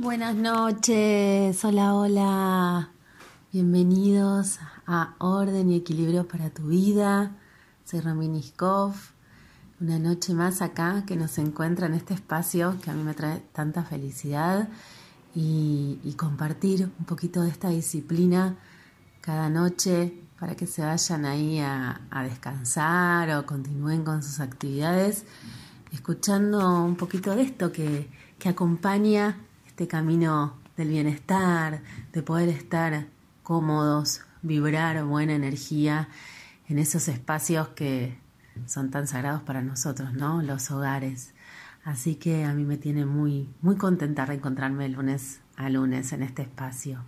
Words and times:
Buenas 0.00 0.36
noches, 0.36 1.64
hola, 1.64 1.92
hola. 1.92 2.90
Bienvenidos 3.52 4.60
a 4.86 5.16
Orden 5.18 5.72
y 5.72 5.74
Equilibrio 5.74 6.28
para 6.28 6.50
tu 6.50 6.68
vida. 6.68 7.32
Soy 7.84 7.98
Rominiskov. 7.98 8.94
Una 9.80 9.98
noche 9.98 10.34
más 10.34 10.62
acá 10.62 11.02
que 11.04 11.16
nos 11.16 11.36
encuentra 11.38 11.88
en 11.88 11.94
este 11.94 12.14
espacio 12.14 12.76
que 12.80 12.92
a 12.92 12.94
mí 12.94 13.02
me 13.02 13.12
trae 13.12 13.42
tanta 13.52 13.82
felicidad 13.82 14.68
y, 15.34 16.14
compartir 16.16 16.92
un 17.00 17.04
poquito 17.04 17.42
de 17.42 17.48
esta 17.48 17.70
disciplina 17.70 18.54
cada 19.20 19.50
noche 19.50 20.14
para 20.38 20.54
que 20.54 20.68
se 20.68 20.82
vayan 20.82 21.24
ahí 21.24 21.58
a, 21.58 22.00
descansar 22.22 23.36
o 23.36 23.46
continúen 23.46 24.04
con 24.04 24.22
sus 24.22 24.38
actividades, 24.38 25.24
escuchando 25.90 26.84
un 26.84 26.94
poquito 26.94 27.34
de 27.34 27.42
esto 27.42 27.72
que, 27.72 28.08
que 28.38 28.48
acompaña 28.48 29.47
este 29.78 29.86
camino 29.86 30.54
del 30.76 30.88
bienestar, 30.88 31.82
de 32.12 32.22
poder 32.24 32.48
estar 32.48 33.06
cómodos, 33.44 34.22
vibrar 34.42 35.04
buena 35.04 35.36
energía 35.36 36.08
en 36.68 36.80
esos 36.80 37.06
espacios 37.06 37.68
que 37.68 38.18
son 38.66 38.90
tan 38.90 39.06
sagrados 39.06 39.42
para 39.42 39.62
nosotros, 39.62 40.14
¿no? 40.14 40.42
Los 40.42 40.72
hogares. 40.72 41.32
Así 41.84 42.16
que 42.16 42.42
a 42.44 42.54
mí 42.54 42.64
me 42.64 42.76
tiene 42.76 43.06
muy, 43.06 43.48
muy 43.62 43.76
contenta 43.76 44.26
reencontrarme 44.26 44.88
lunes 44.88 45.42
a 45.54 45.70
lunes 45.70 46.12
en 46.12 46.24
este 46.24 46.42
espacio. 46.42 47.04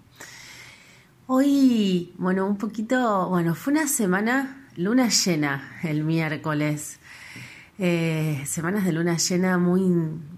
Hoy, 1.27 2.15
bueno, 2.18 2.46
un 2.46 2.57
poquito, 2.57 3.30
bueno, 3.30 3.57
fue 3.57 3.73
una 3.73 3.88
semana 3.88 4.68
luna 4.77 5.09
llena 5.09 5.77
el 5.82 6.05
miércoles. 6.05 7.01
Eh, 7.80 8.45
semanas 8.46 8.84
de 8.84 8.93
luna 8.93 9.16
llena 9.16 9.59
muy, 9.59 9.82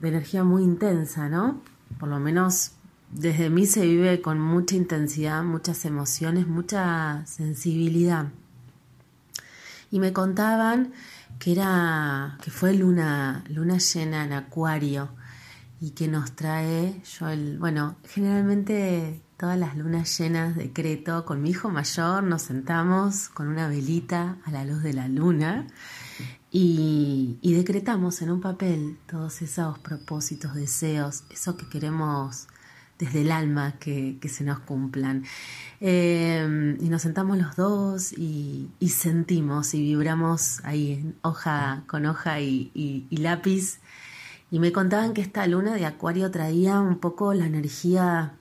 de 0.01 0.09
energía 0.09 0.45
muy 0.45 0.63
intensa, 0.63 1.29
¿no? 1.29 1.61
Por 1.99 2.09
lo 2.09 2.19
menos 2.19 2.73
desde 3.11 3.51
mí 3.51 3.67
se 3.67 3.83
vive 3.87 4.23
con 4.23 4.41
mucha 4.41 4.75
intensidad, 4.75 5.43
muchas 5.43 5.85
emociones, 5.85 6.47
mucha 6.47 7.25
sensibilidad. 7.27 8.29
Y 9.91 10.01
me 10.01 10.13
contaban 10.13 10.93
que 11.39 11.53
era 11.53 12.39
que 12.43 12.51
fue 12.51 12.73
luna 12.75 13.45
luna 13.49 13.79
llena 13.79 14.25
en 14.25 14.33
Acuario 14.33 15.11
y 15.83 15.91
que 15.91 16.07
nos 16.07 16.31
trae 16.37 17.03
yo 17.19 17.29
el 17.29 17.59
bueno, 17.59 17.97
generalmente 18.09 19.21
todas 19.37 19.59
las 19.59 19.77
lunas 19.77 20.17
llenas 20.17 20.55
decreto 20.55 21.25
con 21.25 21.43
mi 21.43 21.51
hijo 21.51 21.71
mayor 21.71 22.23
nos 22.23 22.43
sentamos 22.43 23.29
con 23.29 23.49
una 23.49 23.67
velita 23.67 24.37
a 24.45 24.53
la 24.53 24.65
luz 24.65 24.85
de 24.85 24.93
la 24.93 25.09
luna 25.09 25.67
y, 26.53 27.39
decretamos 27.43 28.23
en 28.23 28.31
un 28.31 28.41
papel 28.41 28.99
todos 29.07 29.43
esos 29.43 29.79
propósitos, 29.81 30.55
deseos, 30.55 31.25
eso 31.31 31.57
que 31.57 31.69
queremos 31.69 32.47
desde 32.99 33.23
el 33.23 33.33
alma 33.33 33.73
que, 33.81 34.21
se 34.29 34.45
nos 34.45 34.61
cumplan. 34.61 35.25
Eh, 35.81 36.77
y 36.79 36.89
nos 36.91 37.03
sentamos 37.03 37.39
los 37.39 37.57
dos 37.57 38.13
y, 38.13 38.71
sentimos 38.87 39.75
y 39.75 39.81
vibramos 39.81 40.61
ahí 40.63 40.93
en 40.93 41.17
hoja 41.23 41.85
con 41.87 42.05
hoja 42.07 42.39
y, 42.41 43.09
lápiz. 43.11 43.81
Y 44.53 44.61
me 44.61 44.71
contaban 44.71 45.15
que 45.15 45.23
esta 45.23 45.45
luna 45.49 45.75
de 45.75 45.87
Acuario 45.87 46.31
traía 46.31 46.79
un 46.79 46.99
poco 46.99 47.35
la 47.35 47.47
energía 47.47 48.35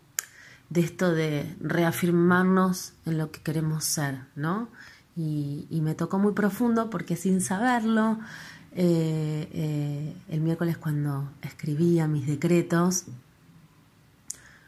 de 0.70 0.82
esto 0.82 1.12
de 1.12 1.56
reafirmarnos 1.60 2.94
en 3.08 3.18
lo 3.18 3.32
que 3.32 3.42
queremos 3.42 3.84
ser, 3.84 4.20
¿no? 4.36 4.70
y, 5.16 5.82
me 5.82 5.96
tocó 5.96 6.20
muy 6.20 6.34
profundo 6.34 6.90
porque 6.90 7.16
sin 7.16 7.42
saberlo, 7.42 8.20
eh, 8.74 9.50
eh, 9.54 10.16
el 10.30 10.42
miércoles 10.42 10.78
cuando 10.78 11.30
escribía 11.42 12.08
mis 12.08 12.28
decretos, 12.28 13.06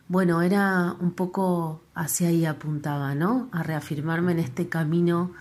bueno, 0.08 0.42
era 0.42 0.96
un 1.00 1.12
poco 1.12 1.82
hacia 1.96 2.28
ahí 2.28 2.46
apuntaba, 2.46 3.16
¿no? 3.16 3.48
A 3.52 3.64
reafirmarme 3.64 4.34
en 4.34 4.40
este 4.40 4.68
camino 4.68 5.32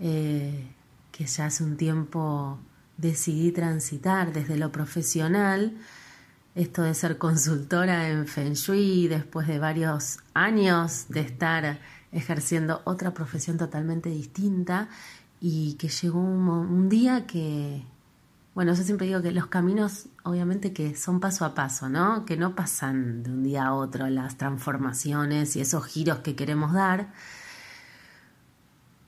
eh, 0.00 0.66
que 1.12 1.26
ya 1.26 1.46
hace 1.46 1.62
un 1.62 1.76
tiempo 1.76 2.58
decidí 3.02 3.50
transitar 3.50 4.32
desde 4.32 4.56
lo 4.56 4.70
profesional, 4.70 5.76
esto 6.54 6.82
de 6.82 6.94
ser 6.94 7.18
consultora 7.18 8.08
en 8.08 8.26
Feng 8.26 8.54
Shui, 8.54 9.08
después 9.08 9.48
de 9.48 9.58
varios 9.58 10.20
años 10.34 11.06
de 11.08 11.20
estar 11.20 11.80
ejerciendo 12.12 12.80
otra 12.84 13.12
profesión 13.12 13.58
totalmente 13.58 14.08
distinta 14.08 14.88
y 15.40 15.74
que 15.74 15.88
llegó 15.88 16.20
un, 16.20 16.88
día 16.88 17.26
que, 17.26 17.82
bueno, 18.54 18.72
yo 18.74 18.84
siempre 18.84 19.08
digo 19.08 19.20
que 19.20 19.32
los 19.32 19.46
caminos 19.46 20.06
obviamente 20.22 20.72
que 20.72 20.94
son 20.94 21.18
paso 21.18 21.44
a 21.44 21.54
paso, 21.54 21.88
¿no? 21.88 22.24
Que 22.24 22.36
no 22.36 22.54
pasan 22.54 23.24
de 23.24 23.30
un 23.30 23.42
día 23.42 23.66
a 23.66 23.74
otro 23.74 24.08
las 24.08 24.36
transformaciones 24.36 25.56
y 25.56 25.60
esos 25.60 25.84
giros 25.86 26.18
que 26.18 26.36
queremos 26.36 26.72
dar. 26.72 27.12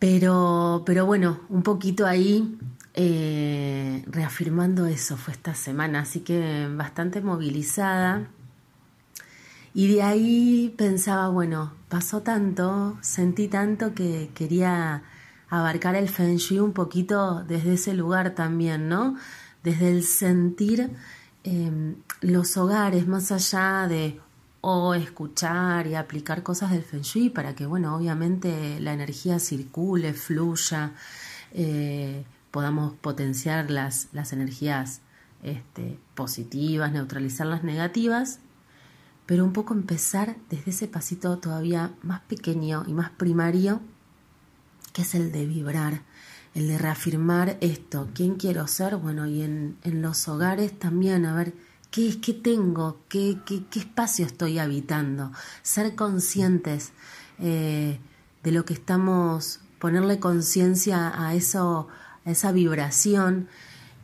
Pero, 0.00 0.82
pero 0.84 1.06
bueno, 1.06 1.41
un 1.49 1.62
poquito 1.62 2.06
ahí 2.06 2.59
eh, 2.94 4.05
reafirmando 4.06 4.87
eso 4.87 5.16
fue 5.16 5.34
esta 5.34 5.55
semana, 5.55 6.00
así 6.00 6.21
que 6.21 6.69
bastante 6.75 7.21
movilizada 7.21 8.28
y 9.75 9.93
de 9.93 10.03
ahí 10.03 10.72
pensaba, 10.78 11.28
bueno, 11.28 11.72
pasó 11.88 12.22
tanto, 12.22 12.97
sentí 13.03 13.49
tanto 13.49 13.93
que 13.93 14.31
quería 14.32 15.03
abarcar 15.50 15.97
el 15.97 16.09
Feng 16.09 16.37
Shui 16.37 16.60
un 16.60 16.72
poquito 16.72 17.43
desde 17.43 17.75
ese 17.75 17.93
lugar 17.93 18.37
también, 18.37 18.88
¿no? 18.88 19.16
Desde 19.65 19.91
el 19.91 20.05
sentir 20.05 20.91
em, 21.43 21.97
los 22.21 22.56
hogares, 22.56 23.09
más 23.09 23.32
allá 23.32 23.88
de 23.88 24.21
o 24.61 24.94
escuchar 24.94 25.88
y 25.88 25.97
aplicar 25.97 26.44
cosas 26.44 26.71
del 26.71 26.84
Feng 26.84 27.03
Shui 27.03 27.31
para 27.31 27.56
que, 27.56 27.66
bueno, 27.66 27.97
obviamente 27.97 28.78
la 28.81 28.93
energía 28.93 29.41
circule, 29.41 30.15
fluya, 30.15 30.93
eh, 31.53 32.25
podamos 32.54 32.94
potenciar 32.94 33.69
las, 33.69 34.06
las 34.12 34.32
energías 34.32 35.00
este, 35.42 35.98
positivas, 36.15 36.92
neutralizar 36.92 37.48
las 37.48 37.65
negativas, 37.65 38.38
pero 39.26 39.44
un 39.44 39.53
poco 39.53 39.75
empezar 39.75 40.37
desde 40.50 40.70
ese 40.70 40.87
pasito 40.87 41.37
todavía 41.38 41.97
más 42.03 42.20
pequeño 42.20 42.84
y 42.87 42.93
más 42.93 43.10
primario, 43.10 43.81
que 44.93 45.03
es 45.03 45.16
el 45.16 45.32
de 45.32 45.47
vibrar, 45.47 46.03
el 46.54 46.69
de 46.69 46.78
reafirmar 46.78 47.59
esto, 47.60 48.09
quién 48.14 48.37
quiero 48.37 48.69
ser, 48.69 48.98
bueno, 48.98 49.26
y 49.26 49.43
en, 49.43 49.76
los 49.82 50.28
hogares 50.28 50.78
también, 50.78 51.26
a 51.26 51.34
ver, 51.34 51.54
¿qué 51.91 52.09
es 52.09 52.16
qué 52.19 52.34
tengo? 52.34 53.00
¿Qué, 53.09 53.41
qué, 53.44 53.64
qué 53.69 53.81
espacio 53.81 54.26
estoy 54.26 54.60
habitando? 54.60 55.32
Ser 55.62 55.97
conscientes 55.97 56.93
eh, 57.41 57.98
de 58.44 58.53
lo 58.53 58.64
que 58.64 58.75
estamos, 58.75 59.59
ponerle 59.81 60.20
conciencia 60.20 61.12
a 61.20 61.34
eso, 61.34 61.88
esa 62.24 62.52
vibración, 62.52 63.48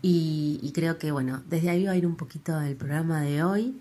y, 0.02 0.58
y 0.62 0.72
creo 0.72 0.98
que, 0.98 1.12
bueno, 1.12 1.42
desde 1.48 1.70
ahí 1.70 1.84
va 1.84 1.92
a 1.92 1.96
ir 1.96 2.06
un 2.06 2.16
poquito 2.16 2.58
el 2.60 2.76
programa 2.76 3.20
de 3.20 3.42
hoy. 3.42 3.80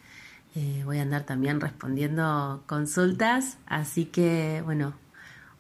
Eh, 0.56 0.82
voy 0.84 0.98
a 0.98 1.04
andar 1.04 1.24
también 1.24 1.62
respondiendo 1.62 2.64
consultas, 2.66 3.58
así 3.68 4.06
que 4.06 4.62
bueno, 4.66 4.96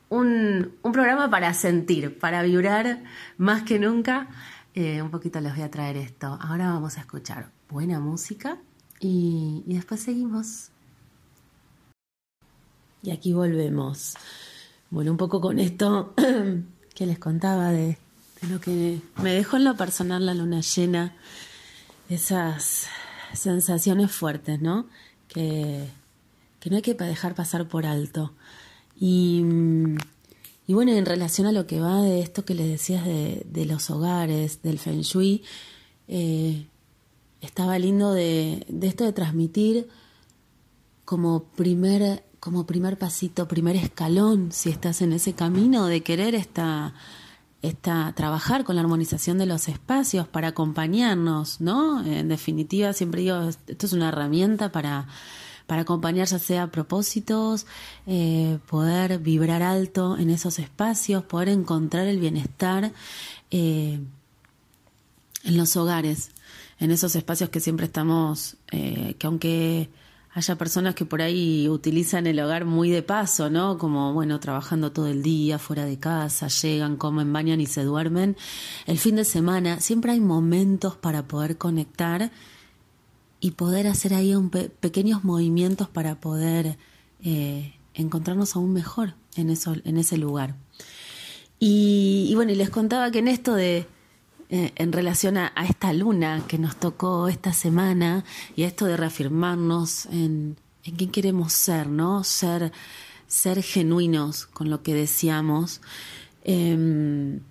un, 0.09 0.73
programa 0.81 1.29
para 1.29 1.53
sentir, 1.53 2.17
para 2.17 2.41
vibrar 2.41 3.03
más 3.37 3.63
que 3.63 3.79
nunca. 3.79 4.27
Eh, 4.73 5.01
un 5.01 5.11
poquito 5.11 5.39
les 5.39 5.53
voy 5.53 5.63
a 5.63 5.71
traer 5.71 5.97
esto. 5.97 6.37
Ahora 6.41 6.71
vamos 6.71 6.97
a 6.97 7.01
escuchar 7.01 7.51
buena 7.69 7.99
música 7.99 8.57
y, 8.99 9.63
después 9.67 10.01
seguimos. 10.01 10.71
Y 13.03 13.11
aquí 13.11 13.33
volvemos. 13.33 14.15
Bueno, 14.89 15.11
un 15.11 15.17
poco 15.17 15.39
con 15.39 15.59
esto 15.59 16.13
que 16.95 17.05
les 17.05 17.19
contaba 17.19 17.69
de, 17.69 17.97
de 18.41 18.47
lo 18.47 18.61
que 18.61 19.01
me 19.21 19.33
dejó 19.33 19.57
en 19.57 19.65
lo 19.65 19.75
personal 19.75 20.25
la 20.25 20.33
luna 20.33 20.61
llena, 20.61 21.15
esas 22.09 22.87
sensaciones 23.33 24.11
fuertes, 24.11 24.61
¿no? 24.61 24.87
Que, 25.27 25.87
no 26.69 26.75
hay 26.75 26.81
que 26.81 26.93
dejar 26.93 27.35
pasar 27.35 27.67
por 27.67 27.85
alto. 27.85 28.33
Y, 28.99 29.41
bueno, 30.67 30.91
en 30.91 31.05
relación 31.05 31.47
a 31.47 31.51
lo 31.51 31.65
que 31.65 31.79
va 31.79 32.01
de 32.01 32.21
esto 32.21 32.45
que 32.45 32.53
les 32.53 32.67
decías 32.67 33.05
de, 33.05 33.65
los 33.65 33.89
hogares, 33.89 34.61
del 34.61 34.79
feng 34.79 35.01
shui, 35.01 35.43
eh, 36.07 36.67
estaba 37.41 37.79
lindo 37.79 38.13
de, 38.13 38.65
de, 38.67 38.87
esto 38.87 39.03
de 39.05 39.13
transmitir 39.13 39.87
como 41.05 41.43
primer, 41.43 42.23
como 42.39 42.65
primer 42.65 42.97
pasito, 42.97 43.47
primer 43.47 43.75
escalón, 43.75 44.51
si 44.51 44.69
estás 44.69 45.01
en 45.01 45.13
ese 45.13 45.33
camino 45.33 45.87
de 45.87 46.01
querer 46.01 46.35
esta 46.35 46.93
está 47.61 48.13
trabajar 48.15 48.63
con 48.63 48.75
la 48.75 48.81
armonización 48.81 49.37
de 49.37 49.45
los 49.45 49.67
espacios 49.67 50.27
para 50.27 50.49
acompañarnos, 50.49 51.59
¿no? 51.59 52.05
En 52.05 52.29
definitiva, 52.29 52.93
siempre 52.93 53.21
digo, 53.21 53.49
esto 53.67 53.85
es 53.85 53.93
una 53.93 54.09
herramienta 54.09 54.71
para, 54.71 55.07
para 55.67 55.81
acompañar 55.81 56.27
ya 56.27 56.39
sea 56.39 56.71
propósitos, 56.71 57.65
eh, 58.07 58.59
poder 58.67 59.19
vibrar 59.19 59.61
alto 59.61 60.17
en 60.17 60.29
esos 60.29 60.57
espacios, 60.59 61.23
poder 61.23 61.49
encontrar 61.49 62.07
el 62.07 62.19
bienestar 62.19 62.93
eh, 63.51 63.99
en 65.43 65.57
los 65.57 65.75
hogares, 65.75 66.31
en 66.79 66.91
esos 66.91 67.15
espacios 67.15 67.49
que 67.49 67.59
siempre 67.59 67.87
estamos, 67.87 68.55
eh, 68.71 69.15
que 69.19 69.27
aunque 69.27 69.89
haya 70.31 70.55
personas 70.57 70.95
que 70.95 71.05
por 71.05 71.21
ahí 71.21 71.67
utilizan 71.69 72.27
el 72.27 72.39
hogar 72.39 72.65
muy 72.65 72.89
de 72.89 73.01
paso, 73.01 73.49
¿no? 73.49 73.77
Como, 73.77 74.13
bueno, 74.13 74.39
trabajando 74.39 74.91
todo 74.91 75.07
el 75.07 75.23
día, 75.23 75.57
fuera 75.57 75.85
de 75.85 75.97
casa, 75.97 76.47
llegan, 76.47 76.97
comen, 76.97 77.33
bañan 77.33 77.61
y 77.61 77.65
se 77.65 77.83
duermen. 77.83 78.37
El 78.85 78.99
fin 78.99 79.15
de 79.15 79.25
semana 79.25 79.79
siempre 79.79 80.11
hay 80.11 80.19
momentos 80.19 80.95
para 80.95 81.27
poder 81.27 81.57
conectar 81.57 82.31
y 83.39 83.51
poder 83.51 83.87
hacer 83.87 84.13
ahí 84.13 84.35
un 84.35 84.49
pequeños 84.49 85.23
movimientos 85.23 85.89
para 85.89 86.19
poder 86.19 86.77
eh, 87.23 87.73
encontrarnos 87.93 88.55
aún 88.55 88.73
mejor 88.73 89.15
en, 89.35 89.49
eso, 89.49 89.75
en 89.83 89.97
ese 89.97 90.17
lugar. 90.17 90.55
Y, 91.59 92.27
y 92.29 92.35
bueno, 92.35 92.51
y 92.51 92.55
les 92.55 92.69
contaba 92.69 93.09
que 93.11 93.19
en 93.19 93.27
esto 93.27 93.55
de 93.55 93.87
eh, 94.49 94.71
en 94.75 94.91
relación 94.91 95.37
a, 95.37 95.53
esta 95.67 95.93
luna 95.93 96.43
que 96.47 96.57
nos 96.57 96.75
tocó 96.75 97.27
esta 97.27 97.53
semana 97.53 98.23
y 98.55 98.63
a 98.63 98.67
esto 98.67 98.85
de 98.85 98.97
reafirmarnos 98.97 100.07
en, 100.07 100.57
en 100.83 100.95
quién 100.95 101.11
queremos 101.11 101.53
ser, 101.53 101.87
¿no? 101.87 102.23
Ser, 102.23 102.71
ser 103.27 103.61
genuinos 103.61 104.45
con 104.47 104.69
lo 104.69 104.81
que 104.81 104.93
deseamos. 104.93 105.81
Em, 106.43 107.41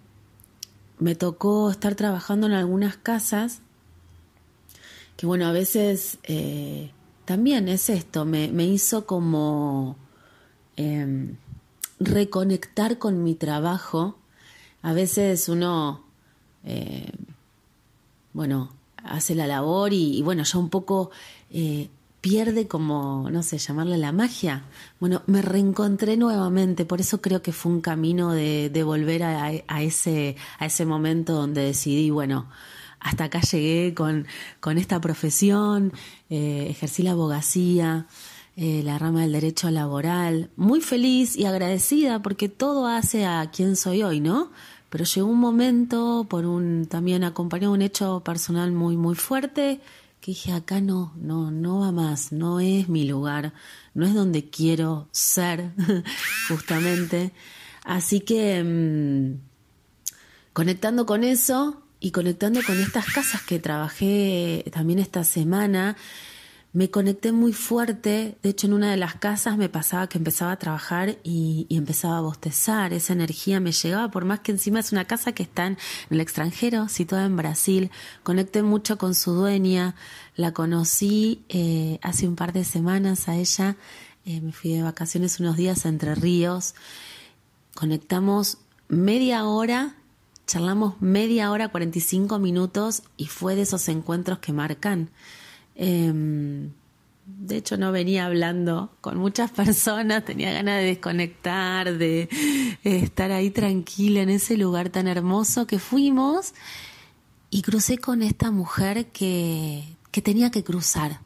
me 0.99 1.15
tocó 1.15 1.71
estar 1.71 1.95
trabajando 1.95 2.49
en 2.49 2.55
algunas 2.55 2.97
casas 2.97 3.61
que 5.19 5.27
bueno, 5.27 5.47
a 5.47 5.53
veces 5.53 6.19
eh, 6.23 6.93
también 7.25 7.69
es 7.69 7.91
esto, 7.91 8.25
me, 8.25 8.53
me 8.53 8.65
hizo 8.67 9.05
como 9.05 9.97
em, 10.77 11.37
reconectar 11.99 12.99
con 12.99 13.25
mi 13.25 13.35
trabajo. 13.35 14.17
A 14.81 14.93
veces 14.93 15.49
uno 15.49 16.08
eh, 16.65 17.11
bueno, 18.33 18.71
hace 19.05 19.35
la 19.35 19.47
labor 19.47 19.93
y, 19.93 20.23
bueno, 20.23 20.43
ya 20.43 20.59
un 20.59 20.69
poco 20.69 21.11
eh, 21.51 21.89
pierde 22.21 22.67
como, 22.67 23.29
no 23.31 23.43
sé, 23.43 23.59
llamarle 23.59 23.97
la 23.97 24.13
magia. 24.13 24.65
Bueno, 25.01 25.23
me 25.27 25.43
reencontré 25.43 26.17
nuevamente, 26.17 26.85
por 26.85 27.01
eso 27.01 27.21
creo 27.21 27.43
que 27.43 27.53
fue 27.53 27.73
un 27.73 27.81
camino 27.81 28.33
de, 28.33 28.83
volver 28.85 29.23
a, 29.23 29.83
ese, 29.83 30.37
a 30.59 30.67
ese 30.67 30.85
momento 30.85 31.35
donde 31.35 31.63
decidí, 31.63 32.11
bueno, 32.11 32.49
hasta 33.01 33.25
acá 33.25 33.41
llegué 33.41 33.95
con, 33.95 34.27
con 34.61 34.77
esta 34.79 35.01
profesión, 35.01 35.93
eh, 36.31 36.67
ejercí 36.71 37.03
la 37.03 37.13
abogacía, 37.13 38.07
la 38.57 38.99
rama 38.99 39.21
del 39.21 39.31
derecho 39.31 39.71
laboral, 39.71 40.51
muy 40.57 40.81
feliz 40.81 41.37
y 41.37 41.45
agradecida 41.45 42.23
porque 42.23 42.49
todo 42.49 42.89
hace 42.89 43.25
a 43.25 43.49
quien 43.53 43.77
soy 43.77 44.03
hoy, 44.03 44.19
¿no? 44.19 44.51
Pero 44.91 45.05
llegó 45.05 45.29
un 45.29 45.39
momento, 45.39 46.27
por 46.29 46.47
un 46.47 46.87
también 46.87 47.25
acompañado 47.25 47.73
un 47.73 47.83
hecho 47.83 48.21
personal 48.25 48.73
muy, 48.73 48.97
muy 48.97 49.15
fuerte, 49.15 49.81
que 50.21 50.33
dije, 50.33 50.53
acá 50.53 50.81
no, 50.81 51.13
no, 51.17 51.51
no 51.51 51.81
va 51.81 51.93
más, 51.93 52.33
no 52.33 52.61
es 52.61 52.89
mi 52.89 53.07
lugar, 53.07 53.53
no 53.95 54.07
es 54.07 54.15
donde 54.15 54.49
quiero 54.49 55.09
ser, 55.13 55.73
justamente. 56.49 57.33
Así 57.85 58.21
que 58.21 58.63
mm, 58.63 59.41
conectando 60.53 61.07
con 61.07 61.23
eso 61.23 61.83
y 62.01 62.11
conectando 62.11 62.61
con 62.67 62.79
estas 62.81 63.07
casas 63.13 63.43
que 63.43 63.59
trabajé 63.59 64.65
también 64.73 64.99
esta 64.99 65.25
semana, 65.25 65.97
me 66.73 66.91
conecté 66.91 67.33
muy 67.33 67.53
fuerte. 67.53 68.37
De 68.43 68.51
hecho, 68.51 68.67
en 68.67 68.75
una 68.75 68.91
de 68.91 68.97
las 68.97 69.15
casas 69.15 69.57
me 69.57 69.69
pasaba 69.69 70.09
que 70.09 70.19
empezaba 70.19 70.53
a 70.53 70.59
trabajar 70.59 71.19
y, 71.23 71.67
empezaba 71.71 72.19
a 72.19 72.21
bostezar. 72.21 72.93
Esa 72.93 73.15
energía 73.15 73.59
me 73.61 73.73
llegaba, 73.73 74.11
por 74.11 74.25
más 74.25 74.41
que 74.41 74.53
encima 74.53 74.81
es 74.81 74.93
una 74.93 75.07
casa 75.07 75.33
que 75.33 75.43
está 75.43 75.67
en 75.67 75.79
el 76.11 76.21
extranjero, 76.21 76.89
situada 76.89 77.25
en 77.25 77.37
Brasil. 77.37 77.91
Conecté 78.23 78.63
mucho 78.63 78.99
con 78.99 79.15
su 79.15 79.33
dueña. 79.33 79.95
La 80.37 80.53
conocí 80.53 81.45
eh, 81.49 81.99
hace 82.03 82.29
un 82.29 82.37
par 82.37 82.53
de 82.53 82.65
semanas 82.65 83.29
a 83.29 83.37
ella. 83.37 83.77
Eh, 84.25 84.41
me 84.41 84.53
fui 84.53 84.73
de 84.73 84.83
vacaciones 84.83 85.41
unos 85.41 85.57
días 85.57 85.87
Entre 85.87 86.15
Ríos. 86.15 86.75
Conectamos 87.75 88.59
media 88.89 89.45
hora 89.45 89.95
charlamos 90.47 90.95
media 91.03 91.51
hora, 91.51 91.69
45 91.69 92.39
minutos 92.39 93.03
y 93.19 93.27
fue 93.27 93.55
de 93.55 93.63
esos 93.63 93.87
encuentros 93.89 94.39
que 94.39 94.55
marcan 94.55 95.11
Em, 95.79 96.73
de 97.25 97.57
hecho, 97.57 97.77
no 97.77 97.93
venía 97.93 98.27
hablando 98.27 98.91
con 99.01 99.17
muchas 99.17 99.51
personas, 99.63 100.25
tenía 100.25 100.53
ganas 100.53 100.81
de 100.81 100.87
desconectar, 100.87 101.97
de 101.97 102.29
estar 102.83 103.31
ahí 103.31 103.51
tranquila 103.51 104.23
en 104.23 104.31
ese 104.31 104.57
lugar 104.57 104.91
tan 104.91 105.07
hermoso 105.07 105.67
que 105.67 105.79
fuimos 105.79 106.53
y 107.49 107.63
crucé 107.63 107.99
con 107.99 108.23
esta 108.23 108.51
mujer 108.51 109.07
que, 109.07 109.85
que 110.11 110.21
tenía 110.21 110.51
que 110.51 110.65
cruzar. 110.65 111.21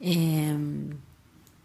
Em, 0.00 0.96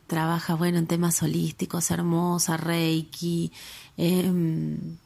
trabaja, 0.08 0.56
bueno, 0.56 0.80
en 0.80 0.88
temas 0.88 1.22
holísticos, 1.22 1.92
hermosa, 1.92 2.58
reiki. 2.58 3.52
Em, 3.96 4.98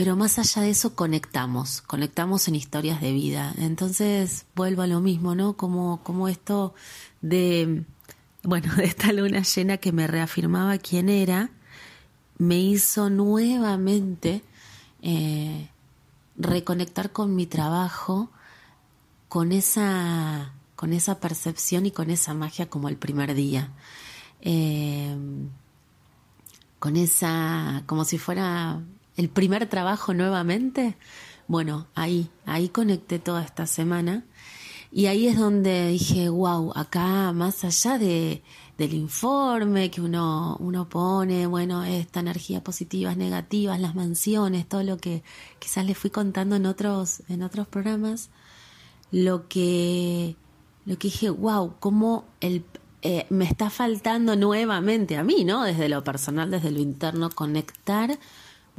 pero 0.00 0.16
más 0.16 0.38
allá 0.38 0.62
de 0.62 0.70
eso 0.70 0.94
conectamos, 0.94 1.82
conectamos 1.82 2.48
en 2.48 2.54
historias 2.54 3.02
de 3.02 3.12
vida. 3.12 3.52
Entonces 3.58 4.46
vuelvo 4.56 4.80
a 4.80 4.86
lo 4.86 5.00
mismo, 5.00 5.34
¿no? 5.34 5.58
Como, 5.58 6.02
como 6.02 6.26
esto 6.26 6.72
de, 7.20 7.84
bueno, 8.42 8.74
de 8.76 8.84
esta 8.86 9.12
luna 9.12 9.42
llena 9.42 9.76
que 9.76 9.92
me 9.92 10.06
reafirmaba 10.06 10.78
quién 10.78 11.10
era, 11.10 11.50
me 12.38 12.58
hizo 12.58 13.10
nuevamente 13.10 14.42
eh, 15.02 15.68
reconectar 16.34 17.12
con 17.12 17.36
mi 17.36 17.44
trabajo, 17.44 18.30
con 19.28 19.52
esa, 19.52 20.54
con 20.76 20.94
esa 20.94 21.20
percepción 21.20 21.84
y 21.84 21.90
con 21.90 22.08
esa 22.08 22.32
magia 22.32 22.70
como 22.70 22.88
el 22.88 22.96
primer 22.96 23.34
día. 23.34 23.68
Eh, 24.40 25.14
con 26.78 26.96
esa, 26.96 27.82
como 27.84 28.06
si 28.06 28.16
fuera 28.16 28.80
el 29.20 29.28
primer 29.28 29.66
trabajo 29.66 30.14
nuevamente, 30.14 30.96
bueno, 31.46 31.86
ahí, 31.94 32.30
ahí 32.46 32.70
conecté 32.70 33.18
toda 33.18 33.44
esta 33.44 33.66
semana 33.66 34.24
y 34.90 35.06
ahí 35.06 35.26
es 35.26 35.38
donde 35.38 35.88
dije, 35.88 36.30
wow, 36.30 36.72
acá 36.74 37.30
más 37.34 37.62
allá 37.64 37.98
de, 37.98 38.42
del 38.78 38.94
informe 38.94 39.90
que 39.90 40.00
uno, 40.00 40.56
uno 40.58 40.88
pone, 40.88 41.46
bueno, 41.46 41.84
esta 41.84 42.20
energía 42.20 42.64
positivas, 42.64 43.18
negativas, 43.18 43.78
las 43.78 43.94
mansiones, 43.94 44.66
todo 44.66 44.82
lo 44.84 44.96
que 44.96 45.22
quizás 45.58 45.84
le 45.84 45.94
fui 45.94 46.08
contando 46.08 46.56
en 46.56 46.64
otros, 46.64 47.22
en 47.28 47.42
otros 47.42 47.68
programas, 47.68 48.30
lo 49.12 49.48
que, 49.48 50.34
lo 50.86 50.96
que 50.96 51.08
dije, 51.08 51.28
wow, 51.28 51.74
cómo 51.78 52.24
el, 52.40 52.64
eh, 53.02 53.26
me 53.28 53.44
está 53.44 53.68
faltando 53.68 54.34
nuevamente 54.34 55.18
a 55.18 55.24
mí, 55.24 55.44
¿no? 55.44 55.62
Desde 55.62 55.90
lo 55.90 56.02
personal, 56.04 56.50
desde 56.50 56.70
lo 56.70 56.80
interno, 56.80 57.28
conectar 57.28 58.18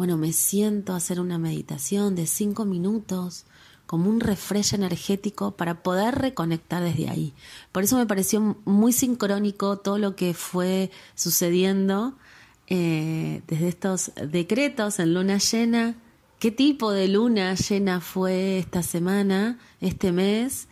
bueno, 0.01 0.17
me 0.17 0.33
siento 0.33 0.93
a 0.93 0.95
hacer 0.95 1.19
una 1.19 1.37
meditación 1.37 2.15
de 2.15 2.25
cinco 2.25 2.65
minutos, 2.65 3.45
como 3.85 4.09
un 4.09 4.19
refresh 4.19 4.73
energético 4.73 5.51
para 5.51 5.83
poder 5.83 6.15
reconectar 6.15 6.81
desde 6.81 7.07
ahí. 7.07 7.35
Por 7.71 7.83
eso 7.83 7.97
me 7.97 8.07
pareció 8.07 8.57
muy 8.65 8.93
sincrónico 8.93 9.77
todo 9.77 9.99
lo 9.99 10.15
que 10.15 10.33
fue 10.33 10.89
sucediendo 11.13 12.17
eh, 12.65 13.43
desde 13.45 13.67
estos 13.67 14.11
decretos 14.15 14.97
en 14.97 15.13
luna 15.13 15.37
llena. 15.37 15.95
¿Qué 16.39 16.49
tipo 16.49 16.91
de 16.91 17.07
luna 17.07 17.53
llena 17.53 18.01
fue 18.01 18.57
esta 18.57 18.81
semana, 18.81 19.59
este 19.81 20.11
mes? 20.11 20.67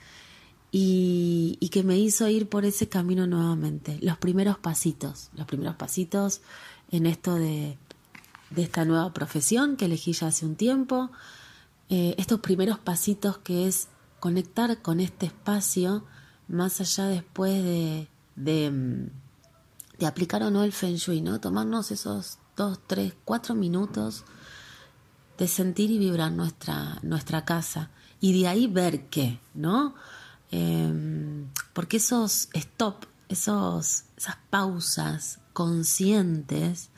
Y, 0.71 1.59
y, 1.59 1.69
que 1.69 1.83
me 1.83 1.99
hizo 1.99 2.27
ir 2.29 2.49
por 2.49 2.65
ese 2.65 2.89
camino 2.89 3.27
nuevamente. 3.27 3.99
Los 4.01 4.17
primeros 4.17 4.57
pasitos, 4.57 5.29
los 5.35 5.45
primeros 5.45 5.75
pasitos 5.75 6.41
en 6.89 7.05
esto 7.05 7.35
de 7.35 7.77
de 8.49 8.63
esta 8.63 8.85
nueva 8.85 9.13
profesión 9.13 9.75
que 9.75 9.85
elegí 9.85 10.13
ya 10.13 10.27
hace 10.27 10.45
un 10.45 10.55
tiempo, 10.55 11.11
eh, 11.89 12.15
estos 12.17 12.39
primeros 12.39 12.79
pasitos 12.79 13.37
que 13.39 13.67
es 13.67 13.87
conectar 14.19 14.81
con 14.81 14.99
este 14.99 15.27
espacio, 15.27 16.05
más 16.47 16.81
allá 16.81 17.05
después 17.05 17.63
de, 17.63 18.07
de, 18.35 18.71
mm, 18.71 19.09
de 19.99 20.05
aplicar 20.05 20.43
o 20.43 20.51
no 20.51 20.63
el 20.63 20.73
feng 20.73 20.95
shui, 20.95 21.21
¿no? 21.21 21.39
Tomarnos 21.39 21.91
esos 21.91 22.39
dos, 22.55 22.79
tres, 22.87 23.13
cuatro 23.25 23.55
minutos 23.55 24.25
de 25.37 25.47
sentir 25.47 25.89
y 25.89 25.97
vibrar 25.97 26.31
nuestra, 26.31 26.99
nuestra 27.01 27.45
casa 27.45 27.89
y 28.19 28.39
de 28.39 28.47
ahí 28.47 28.67
ver 28.67 29.05
qué, 29.05 29.39
¿no? 29.53 29.95
Em, 30.51 31.47
porque 31.73 31.97
esos 31.97 32.49
stop, 32.53 33.05
esos, 33.29 34.03
esas 34.17 34.37
pausas 34.49 35.39
conscientes, 35.53 36.89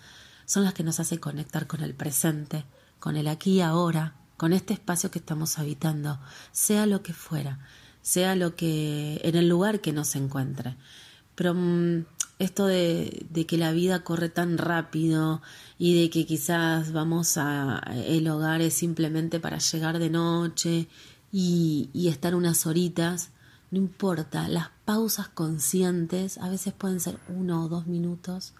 son 0.51 0.65
las 0.65 0.73
que 0.73 0.83
nos 0.83 0.99
hacen 0.99 1.19
conectar 1.19 1.65
con 1.65 1.81
el 1.81 1.93
presente, 1.93 2.65
con 2.99 3.15
el 3.15 3.29
aquí 3.29 3.51
y 3.51 3.61
ahora, 3.61 4.15
con 4.35 4.51
este 4.51 4.73
espacio 4.73 5.09
que 5.09 5.19
estamos 5.19 5.57
habitando, 5.57 6.19
sea 6.51 6.85
lo 6.85 7.01
que 7.03 7.13
fuera, 7.13 7.59
sea 8.01 8.35
lo 8.35 8.53
que 8.57 9.21
en 9.23 9.35
el 9.37 9.47
lugar 9.47 9.79
que 9.79 9.93
nos 9.93 10.13
encuentre. 10.17 10.75
Pero 11.35 11.53
mm, 11.53 12.03
esto 12.39 12.65
de, 12.65 13.45
que 13.47 13.57
la 13.57 13.71
vida 13.71 14.03
corre 14.03 14.27
tan 14.27 14.57
rápido 14.57 15.41
y 15.77 16.01
de 16.01 16.09
que 16.09 16.25
quizás 16.25 16.91
vamos 16.91 17.37
a 17.37 17.81
el 18.05 18.27
hogar 18.27 18.59
es 18.59 18.73
simplemente 18.73 19.39
para 19.39 19.59
llegar 19.59 19.99
de 19.99 20.09
noche 20.09 20.89
y, 21.31 21.89
y 21.93 22.09
estar 22.09 22.35
unas 22.35 22.67
horitas, 22.67 23.29
no 23.71 23.77
importa, 23.77 24.49
las 24.49 24.67
pausas 24.83 25.29
conscientes 25.29 26.37
a 26.39 26.49
veces 26.49 26.73
pueden 26.73 26.99
ser 26.99 27.19
uno 27.29 27.63
o 27.63 27.69
dos 27.69 27.87
minutos 27.87 28.53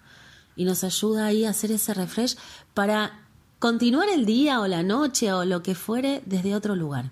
y 0.56 0.66
nos 0.66 0.84
ayuda 0.84 1.26
ahí 1.26 1.46
a 1.46 1.52
hacer 1.52 1.72
ese 1.72 1.94
refresh 1.94 2.36
para 2.74 3.28
continuar 3.60 4.10
el 4.10 4.26
día 4.26 4.60
o 4.60 4.68
la 4.68 4.84
noche 4.84 5.32
o 5.34 5.46
lo 5.46 5.62
que 5.62 5.76
fuere 5.76 6.22
desde 6.26 6.56
otro 6.56 6.76
lugar. 6.76 7.12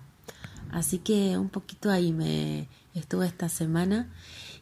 Así 0.70 0.98
que 0.98 1.36
un 1.38 1.48
poquito 1.48 1.90
ahí 1.90 2.12
me 2.12 2.68
estuve 2.94 3.26
esta 3.26 3.48
semana. 3.48 4.08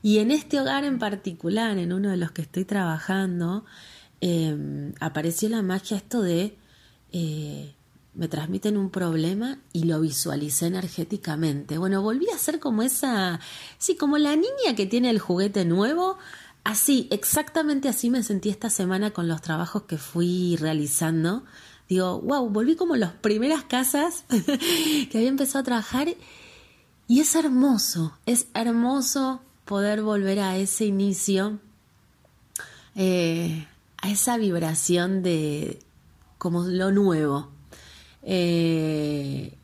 Y 0.02 0.18
en 0.18 0.30
este 0.30 0.60
hogar 0.60 0.84
en 0.84 0.98
particular, 0.98 1.78
en 1.78 1.92
uno 1.92 2.10
de 2.10 2.16
los 2.16 2.30
que 2.30 2.42
estoy 2.42 2.64
trabajando, 2.64 3.64
em, 4.20 4.94
apareció 5.00 5.48
la 5.48 5.62
magia 5.62 5.96
esto 5.96 6.22
de 6.22 6.56
eh, 7.12 7.72
me 8.14 8.26
transmiten 8.26 8.76
un 8.76 8.90
problema 8.90 9.58
y 9.72 9.84
lo 9.84 10.00
visualicé 10.00 10.66
energéticamente. 10.66 11.78
Bueno, 11.78 12.02
volví 12.02 12.26
a 12.34 12.38
ser 12.38 12.58
como 12.58 12.82
esa, 12.82 13.38
sí, 13.78 13.96
como 13.96 14.18
la 14.18 14.34
niña 14.34 14.74
que 14.76 14.86
tiene 14.86 15.08
el 15.10 15.20
juguete 15.20 15.64
nuevo. 15.64 16.18
Así, 16.64 17.08
exactamente 17.10 17.88
así 17.88 18.10
me 18.10 18.22
sentí 18.22 18.50
esta 18.50 18.70
semana 18.70 19.12
con 19.12 19.28
los 19.28 19.40
trabajos 19.40 19.84
que 19.84 19.96
fui 19.96 20.56
realizando. 20.56 21.44
Digo, 21.88 22.20
wow, 22.20 22.48
volví 22.50 22.76
como 22.76 22.96
las 22.96 23.12
primeras 23.12 23.64
casas 23.64 24.24
que 25.10 25.10
había 25.14 25.28
empezado 25.28 25.60
a 25.60 25.64
trabajar 25.64 26.08
y 27.06 27.20
es 27.20 27.34
hermoso, 27.34 28.18
es 28.26 28.48
hermoso 28.52 29.40
poder 29.64 30.02
volver 30.02 30.40
a 30.40 30.58
ese 30.58 30.84
inicio, 30.84 31.58
eh, 32.94 33.66
a 33.96 34.10
esa 34.10 34.36
vibración 34.36 35.22
de 35.22 35.78
como 36.36 36.64
lo 36.64 36.92
nuevo. 36.92 37.50
Eh, 38.22 39.56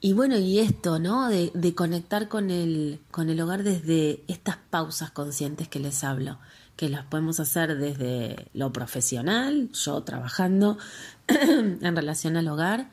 y 0.00 0.12
bueno, 0.12 0.38
y 0.38 0.58
esto, 0.60 0.98
¿no? 0.98 1.28
De, 1.28 1.50
de, 1.54 1.74
conectar 1.74 2.28
con 2.28 2.50
el, 2.50 3.00
con 3.10 3.30
el 3.30 3.40
hogar 3.40 3.64
desde 3.64 4.22
estas 4.28 4.56
pausas 4.56 5.10
conscientes 5.10 5.68
que 5.68 5.80
les 5.80 6.04
hablo, 6.04 6.38
que 6.76 6.88
las 6.88 7.04
podemos 7.04 7.40
hacer 7.40 7.76
desde 7.78 8.48
lo 8.54 8.72
profesional, 8.72 9.70
yo 9.72 10.02
trabajando 10.02 10.78
en 11.26 11.96
relación 11.96 12.36
al 12.36 12.46
hogar, 12.48 12.90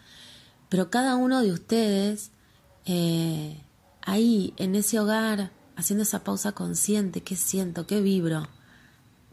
pero 0.70 0.90
cada 0.90 1.16
uno 1.16 1.42
de 1.42 1.52
ustedes 1.52 2.32
eh, 2.86 3.62
ahí, 4.02 4.54
en 4.58 4.76
ese 4.76 5.00
hogar, 5.00 5.52
haciendo 5.76 6.04
esa 6.04 6.24
pausa 6.24 6.54
consciente, 6.54 7.22
qué 7.22 7.36
siento, 7.36 7.86
qué 7.86 8.02
vibro, 8.02 8.48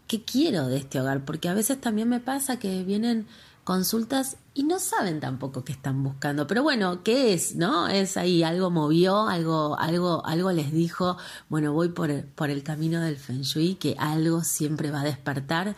qué 0.07 0.23
quiero 0.23 0.67
de 0.67 0.77
este 0.77 0.99
hogar, 0.99 1.25
porque 1.25 1.49
a 1.49 1.53
veces 1.53 1.79
también 1.79 2.09
me 2.09 2.19
pasa 2.19 2.59
que 2.59 2.83
vienen 2.83 3.25
consultas 3.63 4.37
y 4.53 4.63
no 4.63 4.79
saben 4.79 5.19
tampoco 5.19 5.63
qué 5.63 5.71
están 5.71 6.03
buscando. 6.03 6.47
Pero 6.47 6.63
bueno, 6.63 7.03
¿qué 7.03 7.33
es? 7.33 7.55
¿No? 7.55 7.87
Es 7.87 8.17
ahí, 8.17 8.43
algo 8.43 8.69
movió, 8.69 9.27
algo, 9.27 9.79
algo, 9.79 10.25
algo 10.25 10.51
les 10.51 10.71
dijo, 10.71 11.17
bueno, 11.49 11.73
voy 11.73 11.89
por 11.89 12.11
el, 12.11 12.23
por 12.23 12.49
el 12.49 12.63
camino 12.63 13.01
del 13.01 13.17
Feng 13.17 13.41
Shui, 13.41 13.75
que 13.75 13.95
algo 13.97 14.43
siempre 14.43 14.91
va 14.91 15.01
a 15.01 15.05
despertar. 15.05 15.75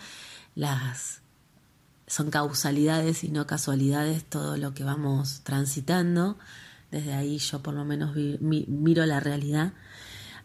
Las 0.56 1.22
son 2.08 2.30
causalidades 2.30 3.24
y 3.24 3.30
no 3.30 3.48
casualidades 3.48 4.25
todo 4.25 4.58
lo 4.58 4.74
que 4.74 4.84
vamos 4.84 5.42
transitando. 5.44 6.38
Desde 6.92 7.13
ahí 7.13 7.38
yo 7.38 7.62
por 7.62 7.74
lo 7.74 7.86
menos 7.86 8.15
miro 8.15 9.06
la 9.06 9.20
realidad. 9.20 9.74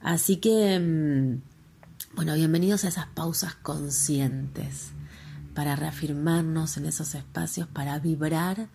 Así 0.00 0.36
que, 0.36 0.78
mm, 0.78 2.14
bueno, 2.14 2.34
bienvenidos 2.34 2.84
a 2.84 2.88
esas 2.88 3.06
pausas 3.06 3.54
conscientes 3.54 4.92
para 5.54 5.76
reafirmarnos 5.76 6.76
en 6.76 6.86
esos 6.86 7.14
espacios, 7.14 7.68
para 7.68 7.98
vibrar, 7.98 8.68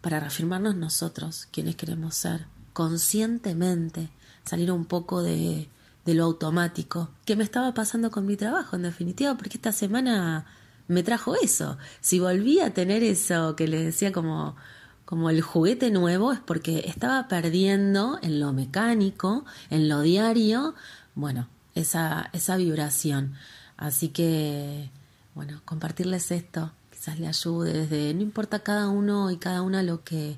para 0.00 0.20
reafirmarnos 0.20 0.76
nosotros, 0.76 1.48
quienes 1.50 1.76
queremos 1.76 2.14
ser, 2.14 2.46
conscientemente, 2.72 4.10
salir 4.44 4.72
un 4.72 4.84
poco 4.84 5.22
de, 5.22 5.68
lo 6.06 6.24
automático, 6.24 7.10
que 7.24 7.36
me 7.36 7.44
estaba 7.44 7.74
pasando 7.74 8.10
con 8.10 8.26
mi 8.26 8.36
trabajo, 8.36 8.76
en 8.76 8.82
definitiva, 8.82 9.36
porque 9.36 9.56
esta 9.56 9.72
semana 9.72 10.46
me 10.88 11.02
trajo 11.02 11.36
eso. 11.36 11.78
Si 12.00 12.18
volví 12.18 12.60
a 12.60 12.74
tener 12.74 13.02
eso 13.04 13.54
que 13.54 13.68
le 13.68 13.84
decía 13.84 14.12
como 14.12 14.56
como 15.04 15.28
el 15.28 15.42
juguete 15.42 15.90
nuevo 15.90 16.32
es 16.32 16.40
porque 16.40 16.84
estaba 16.86 17.28
perdiendo 17.28 18.18
en 18.22 18.40
lo 18.40 18.54
mecánico, 18.54 19.44
en 19.68 19.86
lo 19.86 20.00
diario, 20.00 20.74
bueno, 21.14 21.48
esa, 21.74 22.30
esa 22.32 22.56
vibración. 22.56 23.34
Así 23.76 24.08
que, 24.08 24.90
bueno, 25.34 25.62
compartirles 25.64 26.30
esto 26.30 26.72
quizás 26.90 27.18
le 27.18 27.26
ayude 27.26 27.72
desde, 27.72 28.14
no 28.14 28.22
importa 28.22 28.60
cada 28.60 28.88
uno 28.88 29.30
y 29.30 29.36
cada 29.36 29.62
una 29.62 29.82
lo 29.82 30.04
que, 30.04 30.36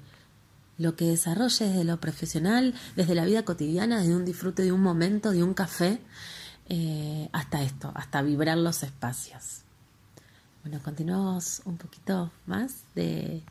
lo 0.78 0.96
que 0.96 1.04
desarrolle 1.04 1.66
desde 1.66 1.84
lo 1.84 2.00
profesional, 2.00 2.74
desde 2.96 3.14
la 3.14 3.26
vida 3.26 3.44
cotidiana, 3.44 3.98
desde 3.98 4.16
un 4.16 4.24
disfrute 4.24 4.62
de 4.62 4.72
un 4.72 4.80
momento, 4.80 5.30
de 5.32 5.42
un 5.42 5.52
café, 5.52 6.00
eh, 6.68 7.28
hasta 7.32 7.62
esto, 7.62 7.92
hasta 7.94 8.22
vibrar 8.22 8.56
los 8.56 8.82
espacios. 8.82 9.60
Bueno, 10.62 10.80
continuamos 10.82 11.60
un 11.66 11.76
poquito 11.76 12.32
más 12.46 12.84
de 12.94 13.42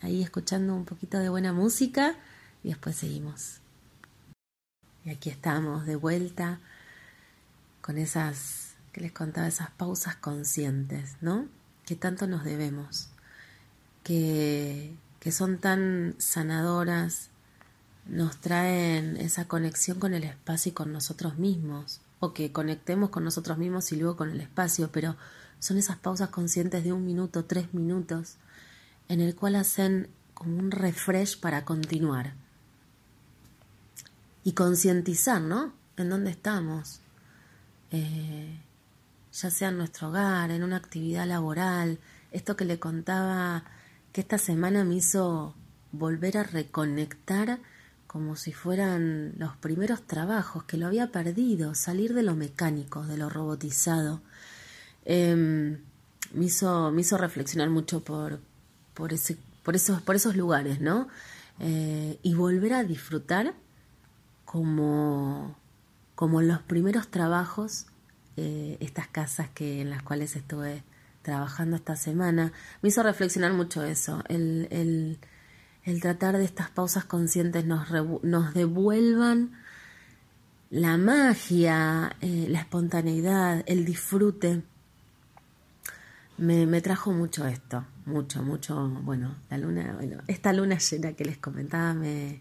ahí 0.00 0.20
escuchando 0.20 0.74
un 0.74 0.84
poquito 0.84 1.18
de 1.18 1.28
buena 1.28 1.52
música 1.52 2.16
y 2.64 2.70
después 2.70 2.96
seguimos. 2.96 3.58
Y 5.04 5.10
aquí 5.10 5.30
estamos 5.30 5.86
de 5.86 5.94
vuelta 5.94 6.58
con 7.80 7.96
esas, 7.98 8.69
que 8.92 9.00
les 9.00 9.12
contaba, 9.12 9.46
esas 9.46 9.70
pausas 9.70 10.16
conscientes, 10.16 11.16
¿no? 11.20 11.46
Que 11.84 11.96
tanto 11.96 12.26
nos 12.26 12.44
debemos, 12.44 13.08
que, 14.04 14.94
que 15.20 15.32
son 15.32 15.58
tan 15.58 16.14
sanadoras, 16.18 17.30
nos 18.06 18.38
traen 18.40 19.16
esa 19.16 19.46
conexión 19.46 19.98
con 19.98 20.14
el 20.14 20.24
espacio 20.24 20.70
y 20.70 20.74
con 20.74 20.92
nosotros 20.92 21.38
mismos, 21.38 22.00
o 22.18 22.32
que 22.32 22.52
conectemos 22.52 23.10
con 23.10 23.24
nosotros 23.24 23.58
mismos 23.58 23.92
y 23.92 23.96
luego 23.96 24.16
con 24.16 24.30
el 24.30 24.40
espacio, 24.40 24.90
pero 24.92 25.16
son 25.58 25.76
esas 25.76 25.98
pausas 25.98 26.30
conscientes 26.30 26.84
de 26.84 26.92
un 26.92 27.04
minuto, 27.04 27.44
tres 27.44 27.72
minutos, 27.74 28.36
en 29.08 29.20
el 29.20 29.34
cual 29.34 29.56
hacen 29.56 30.08
como 30.34 30.58
un 30.58 30.70
refresh 30.70 31.38
para 31.38 31.64
continuar. 31.64 32.34
Y 34.42 34.52
concientizar, 34.52 35.42
¿no? 35.42 35.74
En 35.98 36.08
dónde 36.08 36.30
estamos. 36.30 37.00
Eh, 37.90 38.58
ya 39.32 39.50
sea 39.50 39.68
en 39.68 39.78
nuestro 39.78 40.08
hogar, 40.08 40.50
en 40.50 40.62
una 40.62 40.76
actividad 40.76 41.26
laboral. 41.26 41.98
Esto 42.32 42.56
que 42.56 42.64
le 42.64 42.78
contaba 42.78 43.64
que 44.12 44.20
esta 44.20 44.38
semana 44.38 44.84
me 44.84 44.96
hizo 44.96 45.54
volver 45.92 46.38
a 46.38 46.42
reconectar 46.42 47.58
como 48.06 48.34
si 48.34 48.52
fueran 48.52 49.34
los 49.38 49.56
primeros 49.56 50.02
trabajos 50.02 50.64
que 50.64 50.76
lo 50.76 50.86
había 50.88 51.12
perdido, 51.12 51.76
salir 51.76 52.12
de 52.12 52.24
lo 52.24 52.34
mecánico, 52.34 53.06
de 53.06 53.16
lo 53.16 53.28
robotizado. 53.28 54.20
Em, 55.04 55.78
me, 56.32 56.46
hizo, 56.46 56.90
me 56.90 57.02
hizo 57.02 57.16
reflexionar 57.16 57.70
mucho 57.70 58.00
por, 58.02 58.40
por, 58.94 59.12
ese, 59.12 59.36
por, 59.62 59.76
esos, 59.76 60.02
por 60.02 60.16
esos 60.16 60.34
lugares, 60.34 60.80
¿no? 60.80 61.06
Eh, 61.60 62.18
y 62.22 62.34
volver 62.34 62.72
a 62.72 62.82
disfrutar 62.82 63.54
como, 64.44 65.56
como 66.16 66.42
los 66.42 66.62
primeros 66.62 67.08
trabajos, 67.08 67.86
eh, 68.42 68.78
estas 68.80 69.06
casas 69.06 69.50
que, 69.50 69.82
en 69.82 69.90
las 69.90 70.02
cuales 70.02 70.34
estuve 70.34 70.82
trabajando 71.20 71.76
esta 71.76 71.94
semana, 71.94 72.54
me 72.80 72.88
hizo 72.88 73.02
reflexionar 73.02 73.52
mucho 73.52 73.84
eso, 73.84 74.24
el, 74.28 75.18
el, 75.84 76.00
tratar 76.00 76.38
de 76.38 76.44
estas 76.46 76.70
pausas 76.70 77.04
conscientes 77.04 77.66
nos, 77.66 77.90
nos 78.22 78.54
devuelvan 78.54 79.52
la 80.70 80.96
magia, 80.96 82.16
eh, 82.22 82.46
la 82.48 82.60
espontaneidad, 82.60 83.62
el 83.66 83.84
disfrute. 83.84 84.62
Me, 86.38 86.64
me, 86.64 86.80
trajo 86.80 87.12
mucho 87.12 87.46
esto, 87.46 87.84
mucho, 88.06 88.42
mucho, 88.42 88.88
bueno, 89.02 89.34
la 89.50 89.58
luna, 89.58 89.92
bueno, 89.92 90.22
esta 90.28 90.54
luna 90.54 90.78
llena 90.78 91.12
que 91.12 91.26
les 91.26 91.36
comentaba 91.36 91.92
me, 91.92 92.40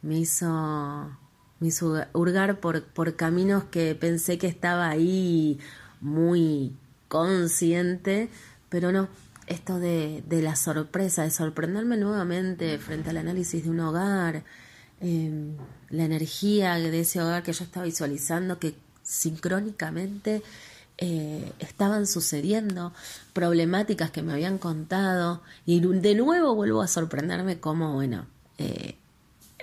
me 0.00 0.20
hizo, 0.20 1.14
me 1.64 1.68
hizo 1.68 2.04
hurgar 2.12 2.60
por, 2.60 2.84
por 2.84 3.16
caminos 3.16 3.64
que 3.64 3.94
pensé 3.94 4.36
que 4.36 4.46
estaba 4.46 4.90
ahí 4.90 5.58
muy 6.02 6.76
consciente, 7.08 8.28
pero 8.68 8.92
no, 8.92 9.08
esto 9.46 9.78
de, 9.78 10.22
de 10.28 10.42
la 10.42 10.56
sorpresa, 10.56 11.22
de 11.22 11.30
sorprenderme 11.30 11.96
nuevamente 11.96 12.76
frente 12.76 13.08
al 13.08 13.16
análisis 13.16 13.64
de 13.64 13.70
un 13.70 13.80
hogar, 13.80 14.44
eh, 15.00 15.56
la 15.88 16.04
energía 16.04 16.74
de 16.74 17.00
ese 17.00 17.22
hogar 17.22 17.42
que 17.42 17.54
yo 17.54 17.64
estaba 17.64 17.86
visualizando, 17.86 18.58
que 18.58 18.74
sincrónicamente 19.02 20.42
eh, 20.98 21.50
estaban 21.60 22.06
sucediendo, 22.06 22.92
problemáticas 23.32 24.10
que 24.10 24.20
me 24.20 24.34
habían 24.34 24.58
contado, 24.58 25.40
y 25.64 25.80
de 25.80 26.14
nuevo 26.14 26.54
vuelvo 26.54 26.82
a 26.82 26.88
sorprenderme 26.88 27.58
cómo, 27.58 27.94
bueno, 27.94 28.26
eh, 28.58 28.98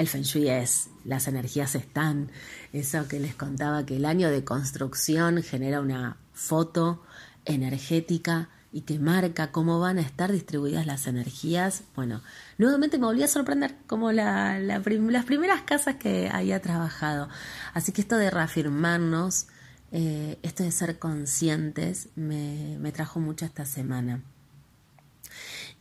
el 0.01 0.07
Feng 0.07 0.23
Shui 0.23 0.49
es, 0.49 0.89
las 1.05 1.27
energías 1.27 1.75
están, 1.75 2.31
eso 2.73 3.07
que 3.07 3.19
les 3.19 3.35
contaba, 3.35 3.85
que 3.85 3.97
el 3.97 4.05
año 4.05 4.29
de 4.29 4.43
construcción 4.43 5.43
genera 5.43 5.79
una 5.79 6.17
foto 6.33 7.03
energética 7.45 8.49
y 8.73 8.81
que 8.81 8.97
marca 8.99 9.51
cómo 9.51 9.79
van 9.79 9.99
a 9.99 10.01
estar 10.01 10.31
distribuidas 10.31 10.87
las 10.87 11.05
energías, 11.05 11.83
bueno, 11.95 12.21
nuevamente 12.57 12.97
me 12.97 13.05
volví 13.05 13.21
a 13.21 13.27
sorprender 13.27 13.75
como 13.85 14.11
la, 14.11 14.59
las 14.59 14.81
primeras 15.25 15.61
casas 15.61 15.97
que 15.97 16.29
había 16.31 16.61
trabajado. 16.61 17.29
Así 17.73 17.91
que 17.91 18.01
esto 18.01 18.17
de 18.17 18.31
reafirmarnos, 18.31 19.47
eh, 19.91 20.39
esto 20.41 20.63
de 20.63 20.71
ser 20.71 20.97
conscientes, 20.99 22.09
me, 22.15 22.77
me 22.79 22.91
trajo 22.91 23.19
mucho 23.19 23.45
esta 23.45 23.65
semana. 23.65 24.23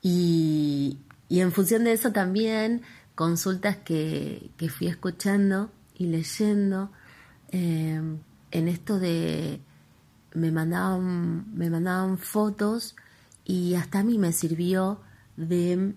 Y, 0.03 0.99
y, 1.29 1.41
en 1.41 1.53
función 1.53 1.85
de 1.85 1.93
eso 1.93 2.11
también 2.11 2.83
consultas 3.21 3.77
que, 3.77 4.51
que 4.57 4.71
fui 4.71 4.87
escuchando 4.87 5.71
y 5.95 6.07
leyendo 6.07 6.91
eh, 7.51 8.01
en 8.51 8.69
esto 8.69 8.99
de 8.99 9.61
me 10.33 10.51
mandaban, 10.51 11.55
me 11.55 11.69
mandaban 11.69 12.17
fotos 12.17 12.97
y 13.45 13.75
hasta 13.75 13.99
a 13.99 14.05
mí 14.05 14.17
me 14.17 14.33
sirvió 14.33 15.03
de 15.37 15.93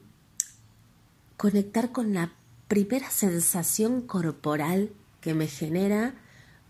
conectar 1.38 1.94
con 1.94 2.14
la 2.14 2.30
primera 2.68 3.10
sensación 3.10 4.02
corporal 4.02 4.90
que 5.22 5.34
me 5.34 5.48
genera 5.48 6.16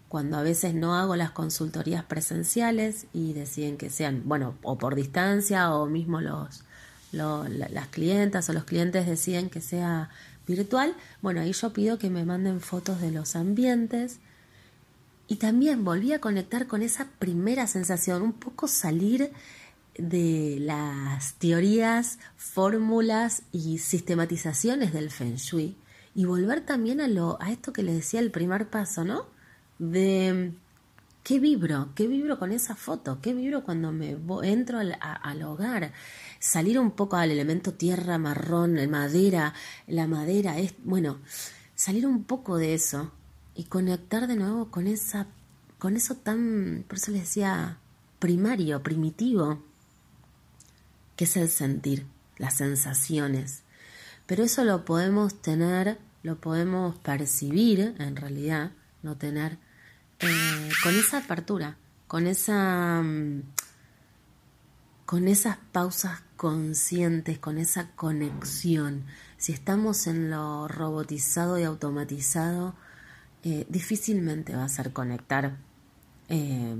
cuando 0.08 0.38
a 0.38 0.44
veces 0.44 0.76
no 0.76 0.94
hago 0.94 1.16
las 1.16 1.32
consultorías 1.32 2.04
presenciales 2.04 3.08
y 3.12 3.34
deciden 3.34 3.76
que 3.78 3.90
sean, 3.90 4.22
bueno, 4.26 4.54
o 4.62 4.78
por 4.78 4.94
distancia 4.94 5.74
o 5.74 5.88
mismo 5.88 6.22
los, 6.22 6.64
las 7.12 7.88
clientas 7.88 8.50
o 8.50 8.54
los 8.54 8.66
clientes 8.66 9.08
deciden 9.08 9.50
que 9.50 9.62
sea 9.62 10.12
virtual, 10.48 10.96
bueno, 11.22 11.42
ahí 11.42 11.54
yo 11.54 11.74
pido 11.74 11.98
que 11.98 12.10
me 12.10 12.26
manden 12.26 12.62
fotos 12.62 13.02
de 13.02 13.12
los 13.12 13.36
ambientes, 13.36 14.20
y 15.28 15.38
también 15.38 15.84
volví 15.84 16.14
a 16.14 16.20
conectar 16.20 16.68
con 16.68 16.82
esa 16.82 17.08
primera 17.20 17.68
sensación, 17.68 18.22
un 18.22 18.34
poco 18.34 18.68
salir 18.68 19.32
de 19.98 20.58
las 20.60 21.36
teorías, 21.36 22.20
fórmulas 22.36 23.44
y 23.52 23.78
sistematizaciones 23.78 24.92
del 24.92 25.12
Feng 25.12 25.36
Shui 25.36 25.76
y 26.16 26.26
volver 26.26 26.62
también 26.62 27.00
a, 27.00 27.08
lo, 27.08 27.42
a 27.42 27.52
esto 27.52 27.74
que 27.74 27.84
le 27.84 27.94
decía 27.94 28.20
el 28.20 28.32
primer 28.32 28.70
paso, 28.70 29.04
¿no? 29.04 29.26
De 29.80 30.52
qué 31.24 31.40
vibro, 31.40 31.90
qué 31.96 32.08
vibro 32.08 32.38
con 32.38 32.52
esa 32.52 32.76
foto, 32.76 33.20
qué 33.22 33.34
vibro 33.34 33.64
cuando 33.64 33.92
me 33.92 34.18
entro 34.44 34.80
al, 34.80 34.98
al 35.00 35.42
hogar, 35.44 35.94
salir 36.44 36.78
un 36.78 36.92
poco 36.92 37.16
al 37.16 37.32
elemento 37.32 37.74
tierra, 37.74 38.18
marrón, 38.18 38.78
madera, 38.90 39.54
la 39.88 40.08
madera, 40.08 40.60
es, 40.60 40.74
bueno, 40.84 41.20
salir 41.74 42.06
un 42.06 42.26
poco 42.26 42.58
de 42.58 42.74
eso 42.74 43.14
y 43.56 43.64
conectar 43.64 44.28
de 44.28 44.36
nuevo 44.36 44.70
con 44.70 44.88
esa 44.88 45.28
con 45.80 45.98
eso 45.98 46.16
tan, 46.16 46.86
por 46.88 46.98
eso 46.98 47.12
les 47.12 47.22
decía, 47.22 47.78
primario, 48.20 48.82
primitivo, 48.84 49.62
que 51.18 51.26
es 51.26 51.36
el 51.36 51.50
sentir, 51.50 52.06
las 52.38 52.56
sensaciones. 52.56 53.64
Pero 54.26 54.46
eso 54.46 54.64
lo 54.64 54.86
podemos 54.86 55.42
tener, 55.42 55.98
lo 56.24 56.40
podemos 56.40 56.96
percibir, 57.00 57.96
en 58.00 58.16
realidad, 58.16 58.72
no 59.02 59.18
tener, 59.18 59.58
eh, 60.20 60.70
con 60.84 60.96
esa 60.96 61.18
apertura, 61.18 61.76
con 62.08 62.28
esa 62.28 63.02
mm, 63.02 63.42
con 65.14 65.28
esas 65.28 65.58
pausas 65.72 66.24
conscientes, 66.38 67.38
con 67.38 67.60
esa 67.60 67.92
conexión. 67.92 69.04
Si 69.38 69.54
estamos 69.54 70.08
en 70.08 70.32
lo 70.32 70.68
robotizado 70.68 71.60
y 71.60 71.64
automatizado, 71.64 72.74
eh, 73.44 73.68
difícilmente 73.70 74.56
va 74.56 74.64
a 74.64 74.70
ser 74.70 74.92
conectar 74.92 75.58
eh, 76.30 76.76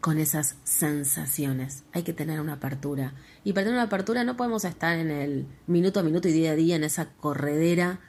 con 0.00 0.18
esas 0.18 0.56
sensaciones. 0.64 1.84
Hay 1.92 2.02
que 2.02 2.12
tener 2.12 2.40
una 2.40 2.54
apertura. 2.54 3.12
Y 3.44 3.52
para 3.52 3.66
tener 3.66 3.78
una 3.78 3.86
apertura 3.86 4.24
no 4.24 4.36
podemos 4.36 4.64
estar 4.64 4.98
en 4.98 5.12
el 5.12 5.46
minuto 5.68 6.00
a 6.00 6.02
minuto 6.02 6.26
y 6.26 6.32
día 6.32 6.50
a 6.50 6.56
día 6.56 6.74
en 6.74 6.82
esa 6.82 7.08
corredera 7.20 8.00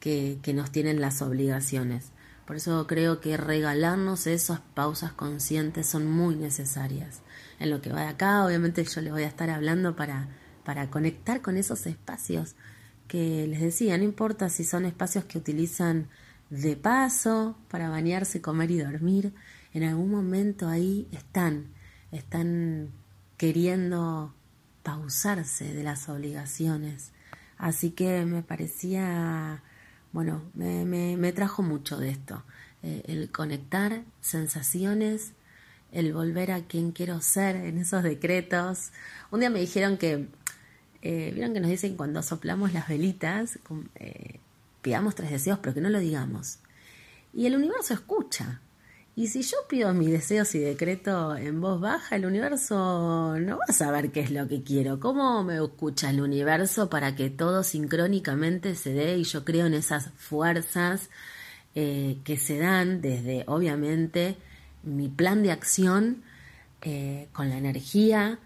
que, 0.00 0.38
que 0.40 0.54
nos 0.54 0.72
tienen 0.72 1.02
las 1.02 1.20
obligaciones. 1.20 2.12
Por 2.48 2.56
eso 2.56 2.86
creo 2.86 3.20
que 3.20 3.36
regalarnos 3.36 4.26
esas 4.26 4.60
pausas 4.60 5.12
conscientes 5.12 5.86
son 5.86 6.10
muy 6.10 6.34
necesarias. 6.34 7.20
En 7.60 7.68
lo 7.68 7.82
que 7.82 7.92
va 7.92 8.00
de 8.00 8.08
acá, 8.08 8.42
obviamente 8.42 8.82
yo 8.84 9.02
les 9.02 9.12
voy 9.12 9.24
a 9.24 9.28
estar 9.28 9.50
hablando 9.50 9.94
para, 9.96 10.28
para 10.64 10.88
conectar 10.88 11.42
con 11.42 11.58
esos 11.58 11.84
espacios 11.84 12.56
que 13.06 13.46
les 13.46 13.60
decía, 13.60 13.98
no 13.98 14.04
importa 14.04 14.48
si 14.48 14.64
son 14.64 14.86
espacios 14.86 15.26
que 15.26 15.36
utilizan 15.36 16.08
de 16.48 16.74
paso 16.74 17.58
para 17.68 17.90
bañarse, 17.90 18.40
comer 18.40 18.70
y 18.70 18.78
dormir, 18.78 19.34
en 19.74 19.82
algún 19.82 20.10
momento 20.10 20.68
ahí 20.68 21.06
están, 21.12 21.66
están 22.12 22.92
queriendo 23.36 24.34
pausarse 24.82 25.74
de 25.74 25.82
las 25.82 26.08
obligaciones. 26.08 27.12
Así 27.58 27.90
que 27.90 28.24
me 28.24 28.42
parecía, 28.42 29.62
bueno, 30.12 30.42
me, 30.54 30.84
me, 30.84 31.32
trajo 31.32 31.62
mucho 31.62 31.98
de 31.98 32.10
esto, 32.10 32.42
eh, 32.82 33.02
el 33.06 33.30
conectar 33.30 34.02
sensaciones, 34.20 35.32
el 35.92 36.12
volver 36.12 36.52
a 36.52 36.62
quien 36.62 36.92
quiero 36.92 37.20
ser 37.20 37.56
en 37.56 37.78
esos 37.78 38.02
decretos. 38.02 38.90
Un 39.30 39.40
día 39.40 39.50
me 39.50 39.60
dijeron 39.60 39.98
que, 39.98 40.28
eh, 41.02 41.30
vieron 41.34 41.54
que 41.54 41.60
nos 41.60 41.70
dicen 41.70 41.96
cuando 41.96 42.22
soplamos 42.22 42.72
las 42.72 42.88
velitas, 42.88 43.58
eh, 43.96 44.40
pidamos 44.82 45.14
tres 45.14 45.30
deseos, 45.30 45.58
pero 45.60 45.74
que 45.74 45.80
no 45.80 45.90
lo 45.90 45.98
digamos. 45.98 46.58
Y 47.32 47.46
el 47.46 47.56
universo 47.56 47.94
escucha. 47.94 48.60
Y 49.18 49.26
si 49.26 49.42
yo 49.42 49.56
pido 49.68 49.92
mis 49.94 50.10
deseos 50.10 50.54
y 50.54 50.60
decreto 50.60 51.36
en 51.36 51.60
voz 51.60 51.80
baja, 51.80 52.14
el 52.14 52.24
universo 52.24 53.36
no 53.40 53.58
va 53.58 53.64
a 53.66 53.72
saber 53.72 54.12
qué 54.12 54.20
es 54.20 54.30
lo 54.30 54.46
que 54.46 54.62
quiero. 54.62 55.00
¿Cómo 55.00 55.42
me 55.42 55.56
escucha 55.56 56.10
el 56.10 56.20
universo 56.20 56.88
para 56.88 57.16
que 57.16 57.28
todo 57.28 57.64
sincrónicamente 57.64 58.76
se 58.76 58.92
dé 58.92 59.18
y 59.18 59.24
yo 59.24 59.44
creo 59.44 59.66
en 59.66 59.74
esas 59.74 60.10
fuerzas 60.16 61.10
eh, 61.74 62.18
que 62.22 62.36
se 62.36 62.60
dan 62.60 63.00
desde, 63.00 63.42
obviamente, 63.48 64.36
mi 64.84 65.08
plan 65.08 65.42
de 65.42 65.50
acción 65.50 66.22
eh, 66.82 67.26
con 67.32 67.48
la 67.48 67.58
energía 67.58 68.38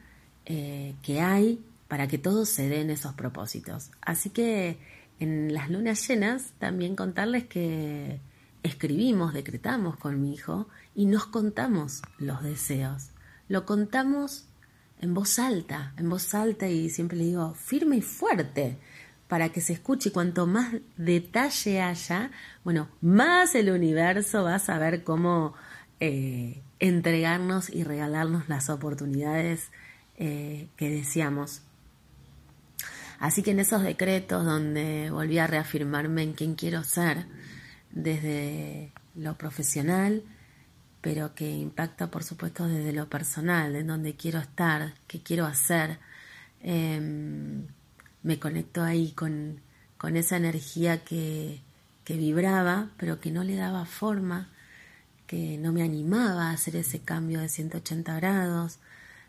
eh, 0.47 0.95
que 1.03 1.21
hay 1.21 1.63
para 1.87 2.09
que 2.09 2.17
todo 2.17 2.47
se 2.47 2.71
dé 2.71 2.81
en 2.81 2.89
esos 2.89 3.13
propósitos? 3.13 3.91
Así 4.01 4.31
que 4.31 4.79
en 5.21 5.53
las 5.53 5.69
lunas 5.69 6.09
llenas 6.09 6.55
también 6.59 6.97
contarles 6.97 7.45
que 7.45 8.21
escribimos, 8.63 9.33
decretamos 9.33 9.97
con 9.97 10.21
mi 10.21 10.35
hijo 10.35 10.69
y 10.95 11.07
nos 11.07 11.27
contamos 11.27 12.03
los 12.19 12.43
deseos. 12.43 13.11
Lo 13.49 13.67
contamos 13.67 14.47
en 15.01 15.15
voz 15.15 15.39
alta, 15.39 15.93
en 15.97 16.09
voz 16.09 16.35
alta 16.35 16.69
y 16.69 16.89
siempre 16.91 17.19
le 17.19 17.25
digo 17.25 17.55
firme 17.55 17.97
y 17.97 18.03
fuerte 18.03 18.79
para 19.29 19.49
que 19.49 19.61
se 19.61 19.73
escuche 19.73 20.11
y 20.11 20.13
cuanto 20.13 20.47
más 20.47 20.75
detalle 20.97 21.81
haya, 21.81 22.31
bueno, 22.65 22.89
más 23.01 23.55
el 23.55 23.71
universo 23.71 24.45
va 24.45 24.57
a 24.57 24.59
saber 24.59 25.05
cómo 25.05 25.55
eh, 26.01 26.63
entregarnos 26.79 27.71
y 27.71 27.83
regalarnos 27.83 28.49
las 28.49 28.69
oportunidades 28.69 29.71
eh, 30.17 30.69
que 30.77 30.91
deseamos 30.91 31.63
Así 33.23 33.45
que 33.45 33.53
en 33.53 33.61
esos 33.61 33.85
decretos 33.85 34.45
donde 34.45 35.09
volví 35.13 35.39
a 35.39 35.47
reafirmarme 35.47 36.25
en 36.25 36.33
quién 36.33 36.57
quiero 36.57 36.83
ser, 36.83 37.25
desde 37.93 38.93
lo 39.15 39.37
profesional, 39.37 40.23
pero 41.01 41.35
que 41.35 41.51
impacta 41.51 42.11
por 42.11 42.25
supuesto 42.25 42.67
desde 42.67 42.93
lo 42.93 43.09
personal, 43.09 43.77
en 43.77 43.87
donde 43.89 44.17
quiero 44.17 44.39
estar, 44.39 44.95
qué 45.07 45.23
quiero 45.23 45.47
hacer, 45.47 45.99
em, 46.63 47.67
me 48.23 48.39
conecto 48.39 48.83
ahí 48.83 49.13
con, 49.13 49.61
con 49.99 50.17
esa 50.17 50.37
energía 50.37 51.05
que, 51.05 51.61
que 52.05 52.17
vibraba, 52.17 52.91
pero 52.99 53.21
que 53.21 53.31
no 53.31 53.45
le 53.45 53.57
daba 53.57 53.85
forma, 53.85 54.49
que 55.27 55.59
no 55.59 55.73
me 55.73 55.83
animaba 55.83 56.51
a 56.51 56.53
hacer 56.53 56.77
ese 56.77 57.01
cambio 57.01 57.41
de 57.41 57.49
180 57.49 58.17
grados, 58.17 58.79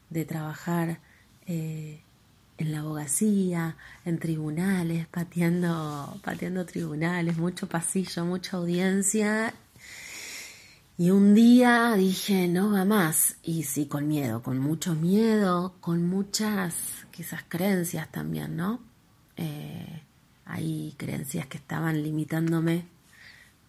de 0.09 0.25
trabajar 0.25 0.99
eh, 1.47 2.01
en 2.63 2.71
la 2.71 2.79
abogacía, 2.79 3.75
en 4.05 4.19
tribunales, 4.19 5.05
pateando, 5.07 6.17
pateando 6.23 6.65
tribunales, 6.65 7.37
mucho 7.37 7.67
pasillo, 7.67 8.25
mucha 8.25 8.55
audiencia. 8.55 9.53
Y 10.97 11.09
un 11.11 11.33
día 11.35 11.93
dije, 11.95 12.47
no 12.47 12.71
va 12.71 12.85
más. 12.85 13.35
Y 13.43 13.63
sí, 13.63 13.87
con 13.87 14.07
miedo, 14.07 14.41
con 14.41 14.59
mucho 14.59 14.95
miedo, 14.95 15.75
con 15.81 16.07
muchas 16.07 17.05
quizás 17.11 17.43
creencias 17.49 18.09
también, 18.11 18.55
¿no? 18.55 18.79
Eh, 19.35 20.01
hay 20.45 20.95
creencias 20.97 21.47
que 21.47 21.57
estaban 21.57 22.01
limitándome 22.01 22.85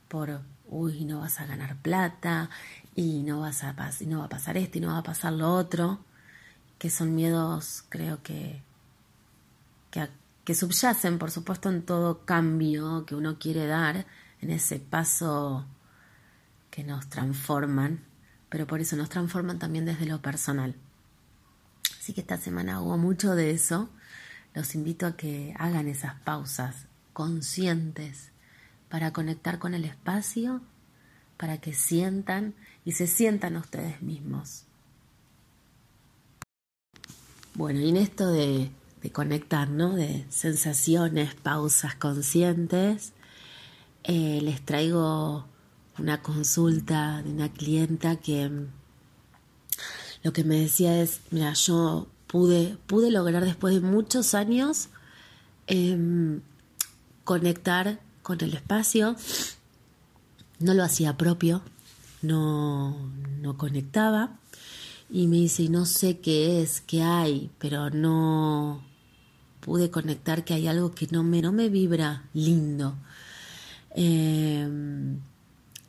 por, 0.06 0.40
uy, 0.68 1.04
no 1.04 1.20
vas 1.20 1.40
a 1.40 1.46
ganar 1.46 1.76
plata, 1.82 2.48
y 2.94 3.24
no, 3.24 3.40
vas 3.40 3.64
a 3.64 3.74
y 3.98 4.06
no 4.06 4.20
va 4.20 4.26
a 4.26 4.28
pasar 4.28 4.56
esto, 4.56 4.78
y 4.78 4.80
no 4.82 4.88
va 4.88 4.98
a 4.98 5.02
pasar 5.02 5.32
lo 5.32 5.52
otro, 5.52 5.98
que 6.78 6.90
son 6.90 7.16
miedos, 7.16 7.84
creo 7.88 8.22
que 8.22 8.62
que, 10.44 10.54
subyacen, 10.54 11.18
por 11.18 11.30
supuesto, 11.30 11.70
en 11.70 11.82
todo 11.82 12.24
cambio 12.24 13.06
que 13.06 13.14
uno 13.14 13.38
quiere 13.38 13.66
dar, 13.66 14.06
en 14.40 14.50
ese 14.50 14.78
paso 14.78 15.64
que 16.70 16.84
nos 16.84 17.08
transforman, 17.08 18.00
pero 18.48 18.66
por 18.66 18.80
eso 18.80 18.96
nos 18.96 19.08
transforman 19.08 19.58
también 19.58 19.84
desde 19.84 20.06
lo 20.06 20.20
personal. 20.20 20.74
Así 21.98 22.12
que 22.12 22.20
esta 22.20 22.36
semana 22.36 22.80
hubo 22.80 22.98
mucho 22.98 23.34
de 23.34 23.52
eso. 23.52 23.88
Los 24.52 24.74
invito 24.74 25.06
a 25.06 25.16
que 25.16 25.54
hagan 25.58 25.88
esas 25.88 26.14
pausas 26.20 26.86
conscientes 27.12 28.30
para 28.90 29.12
conectar 29.12 29.58
con 29.58 29.74
el 29.74 29.84
espacio, 29.84 30.60
para 31.36 31.58
que 31.58 31.72
sientan 31.72 32.54
y 32.84 32.92
se 32.92 33.06
sientan 33.06 33.56
ustedes 33.56 34.02
mismos. 34.02 34.64
Bueno, 37.54 37.80
y 37.80 37.88
en 37.88 37.96
esto 37.96 38.30
de, 38.30 38.70
conectar, 39.10 39.68
¿no? 39.68 39.94
De 39.94 40.24
sensaciones, 40.30 41.34
pausas 41.34 41.94
conscientes, 41.94 43.12
eh, 44.04 44.40
les 44.42 44.64
traigo 44.64 45.46
una 45.98 46.22
consulta 46.22 47.22
de 47.22 47.30
una 47.30 47.52
clienta 47.52 48.16
que 48.16 48.50
lo 50.22 50.32
que 50.32 50.44
me 50.44 50.60
decía 50.60 51.00
es, 51.00 51.20
mira, 51.30 51.52
yo 51.54 52.08
pude, 52.26 52.76
pude 52.86 53.10
lograr 53.10 53.44
después 53.44 53.74
de 53.74 53.80
muchos 53.80 54.34
años 54.34 54.88
em, 55.66 56.40
conectar 57.24 58.00
con 58.22 58.40
el 58.42 58.54
espacio, 58.54 59.16
no 60.58 60.74
lo 60.74 60.82
hacía 60.82 61.16
propio, 61.16 61.62
no, 62.22 62.96
no 63.40 63.56
conectaba. 63.56 64.38
Y 65.10 65.26
me 65.28 65.36
dice, 65.36 65.68
no 65.68 65.84
sé 65.84 66.18
qué 66.18 66.62
es, 66.62 66.80
qué 66.80 67.02
hay, 67.02 67.50
pero 67.58 67.90
no 67.90 68.82
pude 69.64 69.90
conectar 69.90 70.44
que 70.44 70.54
hay 70.54 70.68
algo 70.68 70.92
que 70.92 71.08
no 71.10 71.24
me, 71.24 71.40
no 71.42 71.52
me 71.52 71.68
vibra 71.68 72.28
lindo. 72.34 72.96
Em, 73.94 75.20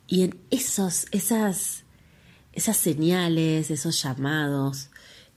y 0.06 0.22
en 0.22 0.38
esos, 0.50 1.06
esas 1.12 1.84
esas 2.56 2.78
señales, 2.78 3.70
esos 3.70 4.02
llamados, 4.02 4.88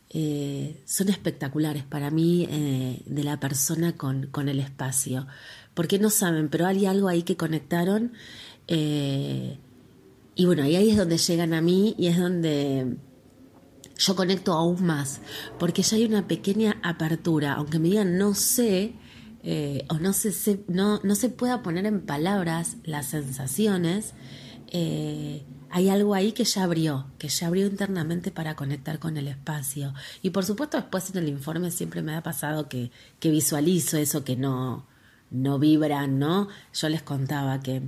eh, 0.09 0.81
son 0.85 1.09
espectaculares 1.09 1.83
para 1.83 2.09
mí 2.09 2.47
eh, 2.49 3.01
de 3.05 3.23
la 3.25 3.39
persona 3.39 3.95
con, 3.97 4.27
con, 4.27 4.47
el 4.47 4.59
espacio. 4.59 5.27
Porque 5.73 5.99
no 5.99 6.09
saben, 6.09 6.47
pero 6.47 6.65
hay 6.65 6.85
algo 6.85 7.09
ahí 7.09 7.23
que 7.23 7.35
conectaron. 7.35 8.13
Eh, 8.69 9.57
y 10.33 10.45
bueno, 10.45 10.63
ahí 10.63 10.89
es 10.89 10.97
donde 10.97 11.17
llegan 11.17 11.53
a 11.53 11.61
mí 11.61 11.93
y 11.97 12.07
es 12.07 12.17
donde 12.17 12.95
yo 13.99 14.15
conecto 14.15 14.53
aún 14.53 14.83
más. 14.83 15.21
Porque 15.59 15.83
ya 15.83 15.97
hay 15.97 16.05
una 16.05 16.27
pequeña 16.27 16.79
apertura. 16.81 17.53
Aunque 17.53 17.77
me 17.77 17.89
digan 17.89 18.17
no 18.17 18.33
sé, 18.33 18.95
o 19.89 19.99
no 19.99 20.13
se, 20.13 20.63
no, 20.67 20.99
no 21.03 21.15
se 21.15 21.29
pueda 21.29 21.61
poner 21.61 21.85
en 21.85 22.01
palabras 22.01 22.77
las 22.83 23.05
sensaciones 23.05 24.15
hay 25.71 25.89
algo 25.89 26.15
ahí 26.15 26.31
que 26.31 26.45
ya 26.45 26.63
abrió, 26.63 27.05
que 27.19 27.29
ya 27.29 27.47
abrió 27.47 27.67
internamente 27.67 28.31
para 28.31 28.55
conectar 28.55 28.99
con 28.99 29.17
el 29.17 29.27
espacio. 29.27 29.93
Y 30.21 30.31
por 30.31 30.45
supuesto 30.45 30.77
después 30.77 31.09
en 31.11 31.17
el 31.17 31.29
informe 31.29 31.71
siempre 31.71 32.01
me 32.01 32.15
ha 32.15 32.23
pasado 32.23 32.67
que, 32.67 32.91
que 33.19 33.29
visualizo 33.29 33.97
eso 33.97 34.23
que 34.23 34.35
no, 34.35 34.85
no 35.29 35.59
vibran, 35.59 36.17
¿no? 36.17 36.47
Yo 36.73 36.89
les 36.89 37.03
contaba 37.03 37.59
que 37.61 37.83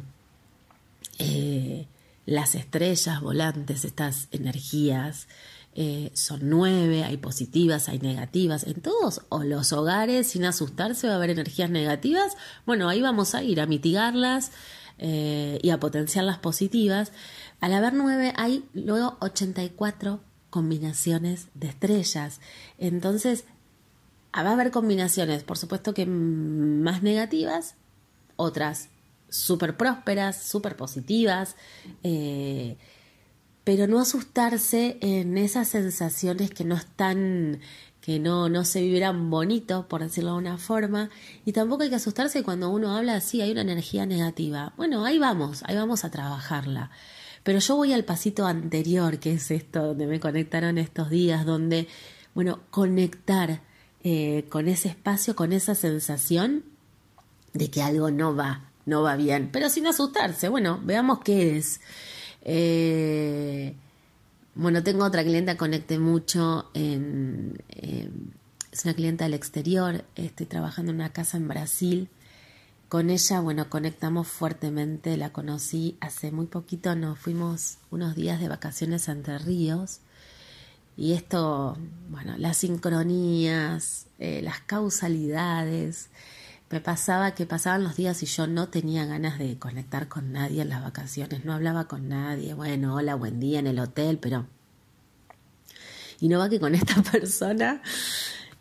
eh, 1.18 1.88
las 2.26 2.54
estrellas 2.54 3.20
volantes, 3.20 3.84
estas 3.84 4.28
energías, 4.32 5.28
eh, 5.74 6.12
son 6.14 6.42
nueve, 6.44 7.04
hay 7.04 7.18
positivas, 7.18 7.88
hay 7.90 8.00
negativas. 8.00 8.66
En 8.66 8.82
todos 8.82 9.22
o 9.30 9.44
los 9.44 9.72
hogares, 9.74 10.28
sin 10.28 10.46
asustarse, 10.46 11.08
va 11.08 11.14
a 11.14 11.16
haber 11.18 11.30
energías 11.30 11.70
negativas. 11.70 12.36
Bueno, 12.66 12.90
ahí 12.90 13.02
vamos 13.02 13.36
a 13.36 13.44
ir 13.44 13.62
a 13.62 13.66
mitigarlas 13.66 14.52
eh, 14.98 15.60
y 15.62 15.70
a 15.70 15.80
potenciar 15.80 16.26
las 16.26 16.40
positivas. 16.40 17.12
Al 17.62 17.74
haber 17.74 17.94
nueve 17.94 18.34
hay 18.36 18.66
luego 18.74 19.18
84 19.22 20.22
combinaciones 20.50 21.48
de 21.54 21.68
estrellas. 21.68 22.42
Entonces, 22.78 23.46
va 24.36 24.50
a 24.50 24.54
haber 24.54 24.72
combinaciones, 24.72 25.44
por 25.44 25.58
supuesto 25.58 25.94
que 25.94 26.06
más 26.06 27.02
negativas, 27.04 27.76
otras 28.36 28.90
súper 29.30 29.78
prósperas, 29.78 30.44
súper 30.44 30.76
positivas, 30.76 31.56
eh, 32.04 32.78
pero 33.64 33.88
no 33.88 34.00
asustarse 34.00 34.98
en 35.02 35.38
esas 35.38 35.68
sensaciones 35.70 36.52
que 36.52 36.64
no 36.64 36.76
están 36.76 37.60
que 38.02 38.20
no, 38.20 38.50
no 38.50 38.66
se 38.66 38.82
vibran 38.82 39.30
bonito, 39.30 39.88
por 39.88 40.02
decirlo 40.02 40.32
de 40.32 40.40
una 40.40 40.58
forma, 40.58 41.12
y 41.46 41.52
tampoco 41.54 41.84
hay 41.84 41.90
que 41.90 41.96
asustarse 41.96 42.44
cuando 42.44 42.70
uno 42.72 42.98
habla 42.98 43.16
así, 43.16 43.42
hay 43.42 43.52
una 43.52 43.62
energía 43.62 44.08
negativa. 44.08 44.74
Bueno, 44.76 45.06
ahí 45.06 45.20
vamos, 45.20 45.64
ahí 45.68 45.76
vamos 45.76 46.04
a 46.04 46.10
trabajarla. 46.10 46.90
Pero 47.44 47.60
yo 47.60 47.76
voy 47.76 47.94
al 47.94 48.04
pasito 48.04 48.48
anterior, 48.48 49.20
que 49.20 49.34
es 49.34 49.52
esto 49.52 49.88
donde 49.88 50.08
me 50.08 50.20
conectaron 50.20 50.80
estos 50.80 51.12
días, 51.12 51.46
donde, 51.46 51.88
bueno, 52.34 52.62
conectar 52.72 53.62
eh, 54.04 54.46
con 54.50 54.68
ese 54.68 54.90
espacio, 54.90 55.36
con 55.36 55.54
esa 55.54 55.76
sensación 55.76 56.64
de 57.54 57.70
que 57.70 57.84
algo 57.84 58.10
no 58.10 58.36
va, 58.36 58.72
no 58.88 59.04
va 59.04 59.16
bien, 59.16 59.50
pero 59.52 59.70
sin 59.70 59.86
asustarse. 59.86 60.50
Bueno, 60.50 60.80
veamos 60.84 61.20
qué 61.20 61.58
es. 61.58 61.82
Eh, 62.44 63.76
bueno, 64.56 64.84
tengo 64.84 65.06
otra 65.06 65.24
clienta, 65.24 65.58
conecté 65.58 66.00
mucho 66.00 66.70
en, 66.74 67.62
es 68.72 68.86
una 68.86 68.94
clienta 68.94 69.26
del 69.26 69.34
exterior, 69.34 70.06
estoy 70.16 70.46
trabajando 70.46 70.92
en 70.92 70.98
una 70.98 71.14
casa 71.14 71.38
en 71.38 71.48
Brasil. 71.48 72.10
Con 72.90 73.10
ella, 73.10 73.40
bueno, 73.40 73.70
conectamos 73.70 74.28
fuertemente, 74.28 75.16
la 75.18 75.32
conocí 75.32 75.98
hace 76.02 76.32
muy 76.32 76.46
poquito, 76.48 76.94
nos 76.96 77.20
fuimos 77.20 77.78
unos 77.90 78.16
días 78.16 78.40
de 78.40 78.50
vacaciones 78.50 79.08
a 79.08 79.14
Entre 79.14 79.38
Ríos. 79.40 80.00
Y 80.98 81.14
esto, 81.14 81.78
bueno, 82.10 82.36
las 82.38 82.58
sincronías, 82.58 84.08
eh, 84.20 84.42
las 84.44 84.60
causalidades, 84.62 86.10
me 86.72 86.80
pasaba 86.80 87.36
que 87.36 87.46
pasaban 87.46 87.84
los 87.84 87.96
días 87.96 88.24
y 88.24 88.26
yo 88.26 88.48
no 88.48 88.70
tenía 88.70 89.06
ganas 89.06 89.38
de 89.38 89.60
conectar 89.60 90.08
con 90.08 90.32
nadie 90.32 90.62
en 90.62 90.70
las 90.70 90.82
vacaciones, 90.82 91.44
no 91.46 91.54
hablaba 91.54 91.88
con 91.88 92.08
nadie, 92.08 92.54
bueno, 92.54 92.96
hola, 92.96 93.16
buen 93.16 93.40
día 93.40 93.60
en 93.60 93.68
el 93.68 93.80
hotel, 93.80 94.18
pero... 94.20 94.48
Y 96.20 96.30
no 96.30 96.38
va 96.38 96.50
que 96.50 96.60
con 96.60 96.76
esta 96.76 97.02
persona 97.12 97.82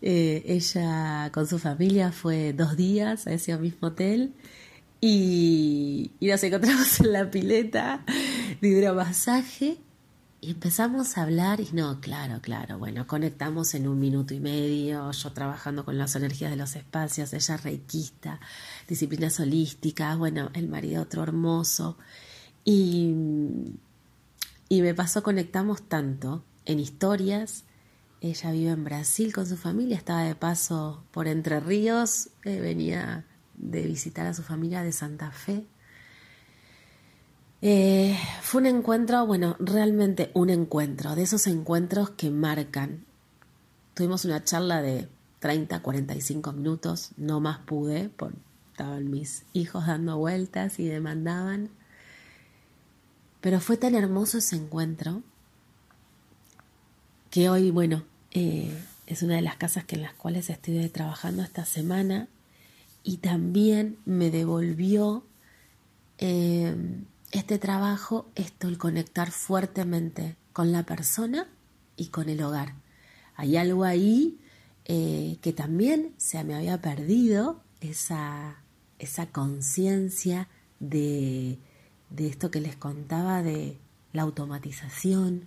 eh, 0.03 0.43
ella 0.47 1.31
con 1.33 1.47
su 1.47 1.59
familia 1.59 2.11
fue 2.11 2.55
dos 2.55 2.77
días 2.77 3.27
a 3.27 3.33
ese 3.33 3.57
mismo 3.59 3.89
hotel 3.89 4.33
y, 5.01 6.11
nos 6.21 6.43
encontramos 6.43 7.01
en 7.01 7.13
la 7.13 7.31
pileta 7.31 8.05
de 8.61 8.69
hidromasaje 8.69 9.79
y 10.41 10.53
empezamos 10.53 11.19
a 11.19 11.23
hablar 11.23 11.61
y 11.61 11.69
no, 11.73 12.01
claro, 12.01 12.41
claro, 12.41 12.79
bueno, 12.79 13.07
conectamos 13.07 13.75
en 13.75 13.87
un 13.87 13.99
minuto 13.99 14.33
y 14.33 14.41
medio, 14.41 15.11
yo 15.11 15.33
trabajando 15.33 15.85
con 15.85 15.99
las 15.99 16.17
energías 16.17 16.51
de 16.51 16.57
los 16.57 16.77
espacios, 16.77 17.33
ella 17.33 17.57
reikista, 17.59 18.41
disciplinas 18.89 19.39
holísticas, 19.39 20.17
bueno, 20.17 20.51
el 20.55 20.69
marido 20.69 21.03
otro 21.03 21.23
hermoso 21.23 21.99
y, 22.65 23.15
y 24.69 24.83
me 24.83 24.95
pasó, 24.95 25.23
conectamos 25.23 25.83
tanto 25.83 26.43
en 26.65 26.81
historias, 26.81 27.65
ella 28.23 28.51
vive 28.51 28.71
en 28.71 28.85
Brasil 28.85 29.33
con 29.33 29.47
su 29.47 29.57
familia, 29.57 29.97
estaba 29.97 30.23
de 30.23 30.35
paso 30.35 31.05
por 31.11 31.27
Entre 31.27 31.61
Ríos, 31.61 32.31
eh, 32.45 32.61
venía 32.61 33.27
de 33.57 33.83
visitar 33.83 34.27
a 34.27 34.35
su 34.35 34.43
familia 34.43 34.83
de 34.83 34.93
Santa 34.93 35.31
Fe. 35.31 35.67
Eh, 37.63 38.19
fue 38.43 38.63
un 38.63 38.67
encuentro, 38.67 39.27
bueno, 39.27 39.57
realmente 39.59 40.31
un 40.35 40.49
encuentro, 40.49 41.15
de 41.15 41.23
esos 41.23 41.47
encuentros 41.47 42.11
que 42.11 42.31
marcan. 42.31 43.05
Tuvimos 43.95 44.25
una 44.25 44.43
charla 44.43 44.81
de 44.81 45.09
30, 45.41 45.81
45 45.81 46.53
minutos, 46.53 47.11
no 47.17 47.41
más 47.41 47.59
pude, 47.59 48.09
porque 48.09 48.39
estaban 48.73 49.11
mis 49.11 49.43
hijos 49.53 49.87
dando 49.87 50.17
vueltas 50.17 50.79
y 50.79 50.87
demandaban. 50.87 51.69
Pero 53.43 53.61
fue 53.61 53.77
tan 53.77 53.95
hermoso 53.95 54.39
ese 54.39 54.57
encuentro 54.57 55.23
que 57.31 57.51
hoy, 57.51 57.71
bueno, 57.71 58.05
eh, 58.33 58.73
es 59.07 59.23
una 59.23 59.37
de 59.37 59.43
las 59.43 59.57
casas 59.57 59.85
que 59.85 59.97
en 59.97 60.03
las 60.03 60.15
cuales 60.15 60.49
estoy 60.49 60.89
trabajando 60.89 61.43
esta 61.43 61.65
semana 61.65 62.29
y 63.03 63.19
también 63.19 63.99
me 64.05 64.31
devolvió 64.31 65.25
eh, 66.19 66.75
este 67.31 67.59
trabajo, 67.59 68.31
esto, 68.35 68.69
el 68.69 68.79
conectar 68.79 69.31
fuertemente 69.31 70.37
con 70.53 70.73
la 70.73 70.85
persona 70.85 71.49
y 71.97 72.07
con 72.07 72.29
el 72.29 72.43
hogar. 72.43 72.75
Hay 73.37 73.57
algo 73.57 73.85
ahí 73.85 74.39
eh, 74.85 75.39
que 75.41 75.53
también 75.53 76.15
se 76.17 76.43
me 76.45 76.55
había 76.55 76.81
perdido, 76.81 77.63
esa, 77.81 78.57
esa 78.99 79.27
conciencia 79.27 80.49
de, 80.81 81.59
de 82.11 82.27
esto 82.27 82.51
que 82.51 82.61
les 82.61 82.77
contaba 82.77 83.43
de 83.43 83.79
la 84.13 84.23
automatización. 84.23 85.47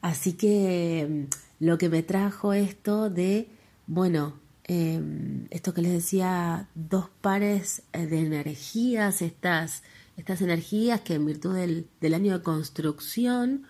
Así 0.00 0.34
que 0.34 1.28
lo 1.58 1.78
que 1.78 1.88
me 1.88 2.02
trajo 2.02 2.52
esto 2.52 3.10
de, 3.10 3.48
bueno, 3.86 4.34
em, 4.64 5.46
esto 5.50 5.72
que 5.72 5.82
les 5.82 5.92
decía, 5.92 6.68
dos 6.74 7.08
pares 7.20 7.82
eh, 7.92 8.06
de 8.06 8.20
energías, 8.20 9.22
estas, 9.22 9.82
estas 10.16 10.40
energías 10.40 11.00
que 11.00 11.14
en 11.14 11.26
virtud 11.26 11.54
del, 11.54 11.88
del 12.00 12.14
año 12.14 12.38
de 12.38 12.42
construcción, 12.42 13.66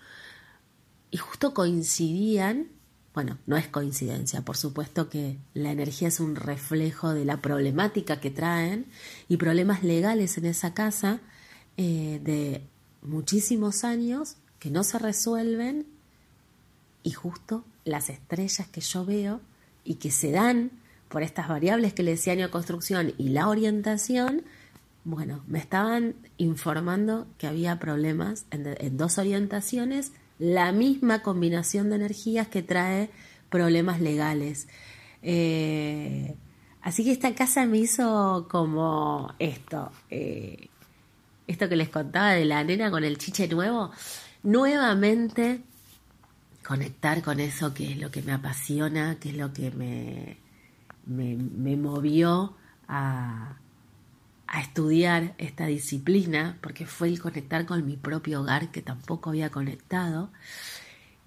y 1.11 1.17
justo 1.17 1.53
coincidían, 1.53 2.67
bueno, 3.13 3.39
no 3.47 3.57
es 3.57 3.67
coincidencia, 3.67 4.41
por 4.41 4.57
supuesto 4.57 5.09
que 5.09 5.37
la 5.53 5.71
energía 5.71 6.07
es 6.09 6.19
un 6.19 6.35
reflejo 6.35 7.13
de 7.13 7.25
la 7.25 7.41
problemática 7.41 8.19
que 8.19 8.29
traen 8.29 8.85
y 9.27 9.37
problemas 9.37 9.83
legales 9.83 10.37
en 10.37 10.45
esa 10.45 10.73
casa 10.73 11.19
eh, 11.77 12.21
de 12.23 12.61
muchísimos 13.01 13.83
años 13.83 14.35
que 14.59 14.69
no 14.69 14.83
se 14.83 14.99
resuelven 14.99 15.87
y 17.03 17.11
justo 17.11 17.65
las 17.85 18.09
estrellas 18.09 18.67
que 18.67 18.81
yo 18.81 19.05
veo 19.05 19.41
y 19.83 19.95
que 19.95 20.11
se 20.11 20.31
dan 20.31 20.71
por 21.07 21.23
estas 21.23 21.47
variables 21.47 21.93
que 21.93 22.03
le 22.03 22.11
decía 22.11 22.33
año 22.33 22.47
de 22.47 22.51
construcción 22.51 23.13
y 23.17 23.29
la 23.29 23.47
orientación, 23.47 24.43
bueno, 25.07 25.41
me 25.47 25.57
estaban 25.57 26.15
informando 26.35 27.27
que 27.37 27.47
había 27.47 27.79
problemas 27.79 28.45
en 28.51 28.97
dos 28.97 29.17
orientaciones 29.17 30.11
la 30.37 30.73
misma 30.73 31.23
combinación 31.23 31.89
de 31.89 31.95
energías 31.95 32.49
que 32.49 32.61
trae 32.61 33.09
problemas 33.49 34.01
legales. 34.01 34.67
Eh, 35.23 36.35
así 36.81 37.05
que 37.05 37.13
esta 37.13 37.33
casa 37.33 37.65
me 37.65 37.77
hizo 37.77 38.47
como 38.51 39.33
esto, 39.39 39.93
eh, 40.09 40.67
esto 41.47 41.69
que 41.69 41.77
les 41.77 41.87
contaba 41.87 42.33
de 42.33 42.43
la 42.43 42.65
nena 42.65 42.91
con 42.91 43.05
el 43.05 43.17
chiche 43.17 43.47
nuevo, 43.47 43.91
nuevamente 44.43 45.61
conectar 46.65 47.21
con 47.21 47.39
eso 47.39 47.73
que 47.73 47.93
es 47.93 47.97
lo 47.97 48.11
que 48.11 48.23
me 48.23 48.33
apasiona, 48.33 49.15
que 49.21 49.29
es 49.29 49.37
lo 49.37 49.53
que 49.53 49.71
me, 49.71 50.37
me 51.05 51.77
movió 51.77 52.57
a, 52.89 53.55
a 54.47 54.61
estudiar 54.61 55.35
esta 55.37 55.65
disciplina, 55.65 56.57
porque 56.61 56.85
fue 56.85 57.09
el 57.09 57.19
conectar 57.19 57.65
con 57.65 57.85
mi 57.85 57.97
propio 57.97 58.41
hogar 58.41 58.71
que 58.71 58.81
tampoco 58.81 59.29
había 59.29 59.49
conectado, 59.49 60.29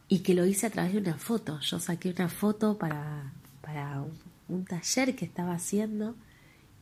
y 0.08 0.20
que 0.20 0.34
lo 0.34 0.46
hice 0.46 0.66
a 0.66 0.70
través 0.70 0.92
de 0.94 0.98
una 0.98 1.16
foto. 1.16 1.60
Yo 1.60 1.78
saqué 1.78 2.10
una 2.10 2.28
foto 2.28 2.78
para, 2.78 3.32
para 3.60 4.02
un, 4.48 4.64
taller 4.64 5.14
que 5.14 5.24
estaba 5.24 5.52
haciendo 5.54 6.16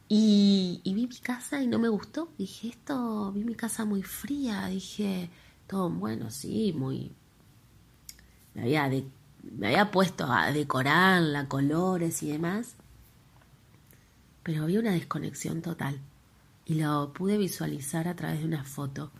y, 0.09 0.81
vi 0.85 1.07
mi 1.07 1.19
casa 1.19 1.61
y 1.63 1.67
no 1.67 1.79
me 1.79 1.89
gustó. 1.89 2.31
Dije, 2.39 2.69
esto, 2.69 3.33
vi 3.33 3.45
mi 3.45 3.55
casa 3.55 3.85
muy 3.85 4.03
fría, 4.03 4.67
dije, 4.69 5.29
todo 5.67 5.91
bueno, 5.91 6.31
sí, 6.31 6.73
muy... 6.73 7.13
Me 8.55 8.63
había, 8.63 8.89
me 9.43 9.69
había 9.69 9.91
puesto 9.91 10.25
a 10.33 10.51
decorarla, 10.51 11.49
colores 11.49 12.23
y 12.23 12.33
demás, 12.33 12.75
pero 14.43 14.63
había 14.63 14.81
una 14.81 14.93
desconexión 14.93 15.61
total 15.61 16.01
y 16.69 16.75
lo 16.75 17.13
pude 17.15 17.39
visualizar 17.39 18.07
a 18.07 18.15
través 18.15 18.41
de 18.41 18.45
una 18.45 18.63
foto, 18.63 19.11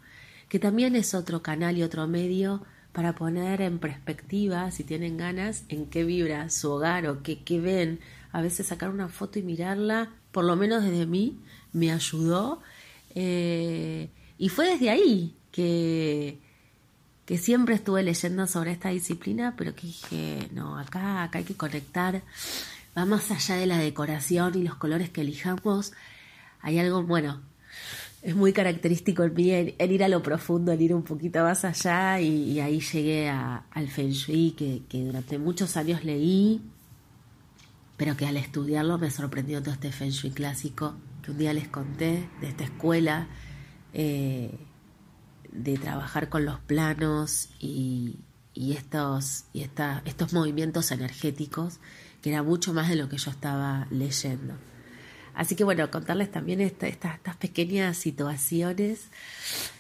que 0.51 0.59
también 0.59 0.95
es 0.95 1.15
otro 1.15 1.43
canal 1.43 1.79
y 1.79 1.83
otro 1.83 2.07
medio 2.07 2.63
para 2.93 3.15
poner 3.15 3.63
en 3.63 3.79
perspectiva, 3.79 4.71
si 4.71 4.85
tienen 4.85 5.17
ganas, 5.17 5.65
en 5.69 5.87
qué 5.87 6.05
vibra 6.05 6.51
su 6.51 6.71
hogar 6.71 7.07
o 7.07 7.23
qué, 7.23 7.43
qué 7.43 7.59
ven. 7.59 8.01
A 8.33 8.43
veces 8.43 8.67
sacar 8.67 8.91
una 8.91 9.09
foto 9.09 9.39
y 9.39 9.43
mirarla, 9.43 10.11
por 10.31 10.45
lo 10.45 10.57
menos 10.57 10.85
desde 10.85 11.07
mí, 11.07 11.39
me 11.73 11.91
ayudó. 11.91 12.61
Eh, 13.15 14.11
y 14.37 14.49
fue 14.51 14.69
desde 14.71 14.91
ahí 14.91 15.35
que, 15.51 16.39
que 17.25 17.39
siempre 17.39 17.75
estuve 17.75 18.03
leyendo 18.03 18.47
sobre 18.47 18.73
esta 18.73 18.91
disciplina, 18.91 19.55
pero 19.57 19.75
que 19.75 19.87
dije, 19.87 20.49
no, 20.53 20.79
acá, 20.79 21.23
acá 21.23 21.39
hay 21.39 21.45
que 21.45 21.57
conectar, 21.57 22.23
va 22.97 23.05
más 23.05 23.31
allá 23.31 23.57
de 23.57 23.67
la 23.67 23.79
decoración 23.79 24.59
y 24.59 24.63
los 24.63 24.75
colores 24.75 25.09
que 25.09 25.23
elijamos, 25.23 25.93
hay 26.61 26.79
algo, 26.79 27.03
bueno, 27.03 27.43
es 28.23 28.35
muy 28.35 28.53
característico 28.53 29.23
en 29.23 29.35
mí 29.35 29.51
el, 29.51 29.93
ir 29.93 30.03
a 30.03 30.09
lo 30.09 30.23
profundo, 30.23 30.73
el 30.73 30.81
ir 30.83 30.95
un 30.95 31.03
poquito 31.03 31.43
más 31.43 31.65
allá 31.65 32.21
y, 32.21 32.59
ahí 32.61 32.81
llegué 32.81 33.29
al 33.29 33.89
Feng 33.89 34.11
Shui 34.11 34.53
que, 34.53 34.83
durante 35.05 35.39
muchos 35.39 35.77
años 35.77 36.05
leí, 36.05 36.61
pero 37.97 38.17
que 38.17 38.27
al 38.27 38.37
estudiarlo 38.37 38.99
me 38.99 39.11
sorprendió 39.11 39.63
todo 39.63 39.75
este 39.75 39.93
Feng 39.93 40.11
Shui 40.11 40.31
clásico 40.31 40.95
que 41.23 41.31
un 41.31 41.39
día 41.39 41.53
les 41.53 41.69
conté 41.69 42.29
de 42.41 42.49
esta 42.49 42.65
escuela, 42.65 43.29
eh, 43.93 44.59
de 45.53 45.79
trabajar 45.79 46.29
con 46.29 46.45
los 46.45 46.59
planos 46.61 47.51
y, 47.61 48.19
estos, 48.55 49.45
y 49.53 49.63
estos 49.63 50.33
movimientos 50.33 50.91
energéticos, 50.91 51.79
que 52.21 52.31
era 52.31 52.43
mucho 52.43 52.75
más 52.75 52.89
de 52.89 52.97
lo 52.97 53.09
que 53.09 53.17
yo 53.17 53.31
estaba 53.31 53.87
leyendo. 53.91 54.55
Así 55.39 55.55
que 55.55 55.63
bueno, 55.63 55.89
contarles 55.89 56.33
también 56.33 56.61
estas 56.61 57.37
pequeñas 57.39 57.97
situaciones 57.97 59.07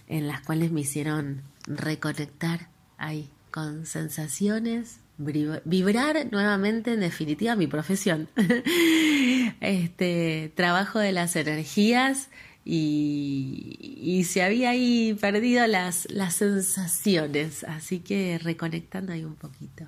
en 0.06 0.28
las 0.28 0.40
cuales 0.42 0.70
me 0.70 0.82
hicieron 0.82 1.42
reconectar 1.66 2.68
ahí 2.96 3.28
con 3.50 3.84
sensaciones, 3.84 5.00
vibrar 5.16 6.30
nuevamente 6.30 6.92
en 6.92 7.00
definitiva 7.00 7.56
mi 7.56 7.66
profesión. 7.66 8.28
este 9.60 10.52
trabajo 10.54 11.00
de 11.00 11.10
las 11.10 11.34
energías 11.34 12.28
y, 12.64 14.24
se 14.28 14.44
había 14.44 14.70
ahí 14.70 15.18
perdido 15.20 15.66
las, 15.66 16.06
las 16.08 16.36
sensaciones, 16.36 17.64
así 17.64 17.98
que 17.98 18.38
reconectando 18.38 19.12
ahí 19.12 19.24
un 19.24 19.34
poquito. 19.34 19.86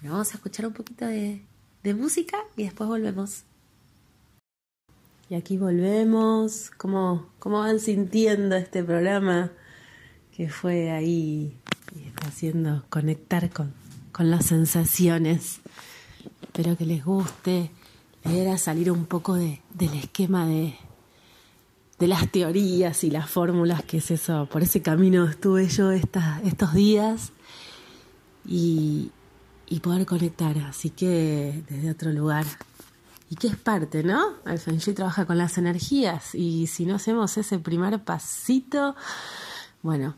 Bueno, 0.00 0.14
vamos 0.14 0.32
a 0.32 0.36
escuchar 0.36 0.64
un 0.64 0.72
poquito 0.72 1.04
de 1.04 1.42
música 1.94 2.38
y 2.56 2.62
después 2.62 2.88
volvemos. 2.88 3.44
Y 5.30 5.36
aquí 5.36 5.56
volvemos. 5.58 6.72
¿Cómo, 6.76 7.26
cómo 7.38 7.60
van 7.60 7.78
sintiendo 7.78 8.56
este 8.56 8.82
programa 8.82 9.52
que 10.36 10.48
fue 10.48 10.90
ahí 10.90 11.56
y 11.94 12.08
está 12.08 12.26
haciendo 12.26 12.84
conectar 12.90 13.48
con, 13.50 13.72
con 14.10 14.28
las 14.28 14.46
sensaciones? 14.46 15.60
Espero 16.42 16.76
que 16.76 16.84
les 16.84 17.04
guste. 17.04 17.70
Era 18.24 18.58
salir 18.58 18.90
un 18.90 19.06
poco 19.06 19.34
de, 19.34 19.62
del 19.72 19.94
esquema 19.94 20.48
de, 20.48 20.74
de 22.00 22.08
las 22.08 22.28
teorías 22.32 23.04
y 23.04 23.10
las 23.12 23.30
fórmulas, 23.30 23.84
que 23.84 23.98
es 23.98 24.10
eso. 24.10 24.48
Por 24.50 24.64
ese 24.64 24.82
camino 24.82 25.28
estuve 25.28 25.68
yo 25.68 25.92
estos 25.92 26.74
días 26.74 27.30
y, 28.44 29.12
y 29.68 29.78
poder 29.78 30.06
conectar. 30.06 30.58
Así 30.58 30.90
que 30.90 31.62
desde 31.68 31.88
otro 31.88 32.10
lugar 32.10 32.46
y 33.30 33.36
que 33.36 33.46
es 33.46 33.56
parte, 33.56 34.02
¿no? 34.02 34.34
El 34.44 34.58
Feng 34.58 34.78
Shui 34.78 34.92
trabaja 34.92 35.24
con 35.24 35.38
las 35.38 35.56
energías 35.56 36.34
y 36.34 36.66
si 36.66 36.84
no 36.84 36.96
hacemos 36.96 37.38
ese 37.38 37.60
primer 37.60 38.02
pasito, 38.02 38.96
bueno, 39.82 40.16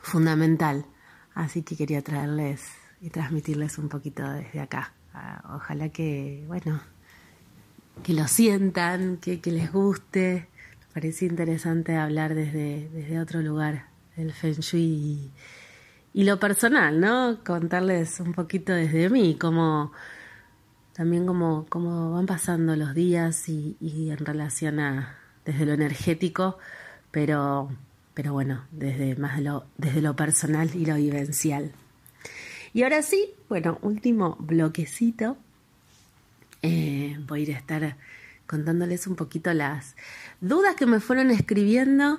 fundamental. 0.00 0.86
Así 1.34 1.62
que 1.62 1.76
quería 1.76 2.00
traerles 2.00 2.62
y 3.02 3.10
transmitirles 3.10 3.76
un 3.76 3.90
poquito 3.90 4.26
desde 4.26 4.58
acá. 4.58 4.94
Ah, 5.12 5.56
ojalá 5.56 5.90
que, 5.90 6.44
bueno, 6.46 6.80
que 8.02 8.14
lo 8.14 8.26
sientan, 8.26 9.18
que, 9.18 9.38
les 9.44 9.70
guste. 9.70 10.48
Me 10.80 10.94
parece 10.94 11.26
interesante 11.26 11.94
hablar 11.96 12.34
desde, 12.34 12.88
desde 12.88 13.20
otro 13.20 13.42
lugar 13.42 13.84
del 14.16 14.32
Feng 14.32 14.60
Shui 14.60 14.80
y, 14.80 15.30
y 16.14 16.24
lo 16.24 16.40
personal, 16.40 17.00
¿no? 17.00 17.44
Contarles 17.44 18.18
un 18.20 18.32
poquito 18.32 18.72
desde 18.72 19.10
mí, 19.10 19.36
cómo 19.38 19.92
también 20.98 21.26
como, 21.26 21.64
van 22.10 22.26
pasando 22.26 22.74
los 22.74 22.92
días 22.92 23.48
y, 23.48 23.76
en 24.10 24.18
relación 24.18 24.80
a 24.80 25.16
desde 25.44 25.64
lo 25.64 25.72
energético, 25.72 26.58
pero, 27.12 27.70
pero 28.14 28.32
bueno, 28.32 28.64
desde 28.72 29.14
más 29.14 29.40
lo, 29.40 29.64
desde 29.76 30.02
lo 30.02 30.16
personal 30.16 30.68
y 30.74 30.84
lo 30.86 30.96
vivencial. 30.96 31.70
Y 32.74 32.82
ahora 32.82 33.02
sí, 33.02 33.30
bueno, 33.48 33.78
último 33.82 34.36
bloquecito. 34.40 35.36
Eh, 36.62 37.16
voy 37.28 37.40
a 37.40 37.42
ir 37.44 37.54
a 37.54 37.58
estar 37.58 37.96
contándoles 38.48 39.06
un 39.06 39.14
poquito 39.14 39.54
las 39.54 39.94
dudas 40.40 40.74
que 40.74 40.86
me 40.86 40.98
fueron 40.98 41.30
escribiendo, 41.30 42.18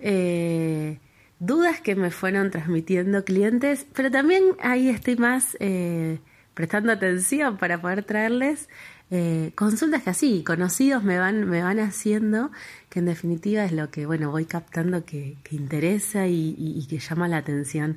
eh, 0.00 0.98
dudas 1.38 1.80
que 1.80 1.96
me 1.96 2.10
fueron 2.10 2.50
transmitiendo 2.50 3.24
clientes, 3.24 3.86
pero 3.94 4.10
también 4.10 4.44
ahí 4.60 4.90
estoy 4.90 5.16
más 5.16 5.56
eh, 5.60 6.18
prestando 6.58 6.90
atención 6.90 7.56
para 7.56 7.80
poder 7.80 8.02
traerles 8.02 8.68
eh, 9.12 9.52
consultas 9.54 10.02
que 10.02 10.10
así, 10.10 10.42
conocidos 10.42 11.04
me 11.04 11.16
van, 11.16 11.48
me 11.48 11.62
van 11.62 11.78
haciendo, 11.78 12.50
que 12.90 12.98
en 12.98 13.04
definitiva 13.04 13.64
es 13.64 13.70
lo 13.70 13.92
que, 13.92 14.06
bueno, 14.06 14.32
voy 14.32 14.44
captando 14.44 15.04
que, 15.04 15.36
interesa 15.52 16.26
y, 16.26 16.84
que 16.90 16.98
llama 16.98 17.28
la 17.28 17.36
atención 17.36 17.96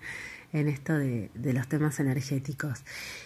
en 0.53 0.67
esto 0.67 0.93
de, 0.93 1.31
los 1.33 1.67
temas 1.69 1.99
energéticos. 1.99 2.83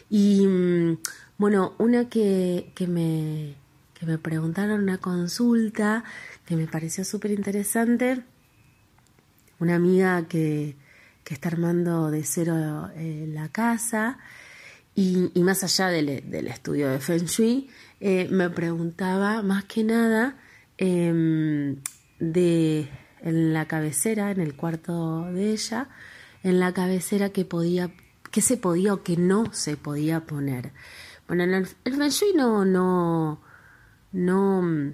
Y 0.10 0.48
mm, 0.48 1.00
bueno, 1.38 1.74
una 1.80 2.08
que, 2.08 2.72
que, 2.74 2.88
me, 2.88 3.56
que 3.94 4.06
me 4.06 4.18
preguntaron, 4.18 4.84
una 4.84 5.00
consulta 5.00 6.06
que 6.46 6.56
me 6.56 6.66
pareció 6.66 7.04
súper 7.04 7.32
interesante, 7.32 8.24
una 9.60 9.76
amiga 9.76 10.30
que, 10.30 10.78
que 11.26 11.34
está 11.34 11.50
armando 11.50 12.10
de 12.10 12.24
cero 12.24 12.90
eh, 12.96 13.26
la 13.28 13.50
casa, 13.50 14.18
y, 14.96 15.44
más 15.44 15.64
allá 15.64 15.90
del, 15.90 16.10
estudio 16.48 16.90
de 16.90 17.00
Feng 17.00 17.26
Shui, 17.26 17.70
eh, 18.00 18.30
me 18.32 18.50
preguntaba 18.50 19.42
más 19.42 19.66
que 19.66 19.84
nada 19.84 20.38
em, 20.78 21.78
de 22.20 22.88
en 23.22 23.54
la 23.54 23.66
cabecera, 23.66 24.32
en 24.32 24.40
el 24.40 24.56
cuarto 24.56 25.26
de 25.34 25.52
ella, 25.52 25.90
en 26.44 26.60
la 26.60 26.74
cabecera 26.74 27.30
que 27.30 27.44
podía, 27.44 27.92
qué 28.32 28.40
se 28.40 28.56
podía 28.56 28.94
o 28.94 29.04
qué 29.04 29.18
no 29.18 29.52
se 29.54 29.76
podía 29.76 30.22
poner. 30.22 30.72
Bueno, 31.28 31.44
el, 31.44 31.68
el 31.84 31.94
Feng 31.94 32.10
Shui 32.10 32.34
no, 32.34 32.64
no, 32.64 33.42
no, 34.14 34.94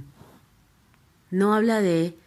no 1.30 1.54
habla 1.54 1.82
de 1.82 2.18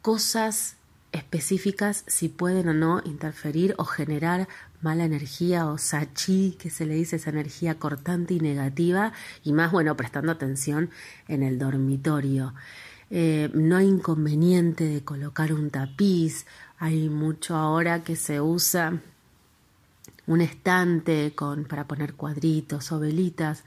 cosas 0.00 0.76
específicas 1.12 2.04
si 2.06 2.28
pueden 2.28 2.68
o 2.68 2.74
no 2.74 3.02
interferir 3.04 3.74
o 3.78 3.84
generar 3.84 4.48
mala 4.84 5.04
energía 5.04 5.66
o 5.66 5.78
sachi, 5.78 6.56
que 6.58 6.70
se 6.70 6.84
le 6.86 6.94
dice 6.94 7.16
esa 7.16 7.30
energía 7.30 7.78
cortante 7.78 8.34
y 8.34 8.40
negativa, 8.40 9.12
y 9.42 9.52
más, 9.52 9.72
bueno, 9.72 9.96
prestando 9.96 10.30
atención 10.30 10.90
en 11.26 11.42
el 11.42 11.58
dormitorio. 11.58 12.54
Eh, 13.10 13.50
no 13.54 13.76
hay 13.76 13.86
inconveniente 13.86 14.84
de 14.84 15.02
colocar 15.02 15.52
un 15.52 15.70
tapiz, 15.70 16.46
hay 16.78 17.08
mucho 17.08 17.56
ahora 17.56 18.04
que 18.04 18.14
se 18.14 18.40
usa 18.40 19.00
un 20.26 20.40
estante 20.40 21.32
con, 21.34 21.64
para 21.64 21.86
poner 21.86 22.14
cuadritos 22.14 22.92
o 22.92 23.00
velitas, 23.00 23.64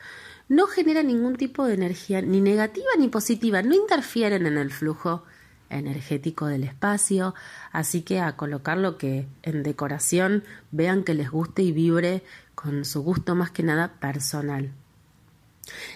no 0.49 0.67
genera 0.67 1.01
ningún 1.03 1.35
tipo 1.35 1.65
de 1.65 1.73
energía 1.73 2.21
ni 2.21 2.41
negativa 2.41 2.89
ni 2.97 3.09
positiva, 3.09 3.61
no 3.63 3.75
interfieren 3.75 4.45
en 4.45 4.57
el 4.57 4.71
flujo 4.71 5.23
energético 5.69 6.47
del 6.47 6.63
espacio, 6.63 7.35
así 7.71 8.01
que 8.01 8.19
a 8.19 8.35
colocar 8.35 8.77
lo 8.77 8.97
que 8.97 9.27
en 9.43 9.63
decoración 9.63 10.43
vean 10.71 11.03
que 11.03 11.13
les 11.13 11.29
guste 11.29 11.61
y 11.61 11.71
vibre 11.71 12.23
con 12.55 12.85
su 12.85 13.01
gusto 13.01 13.35
más 13.35 13.51
que 13.51 13.63
nada 13.63 13.93
personal. 13.99 14.71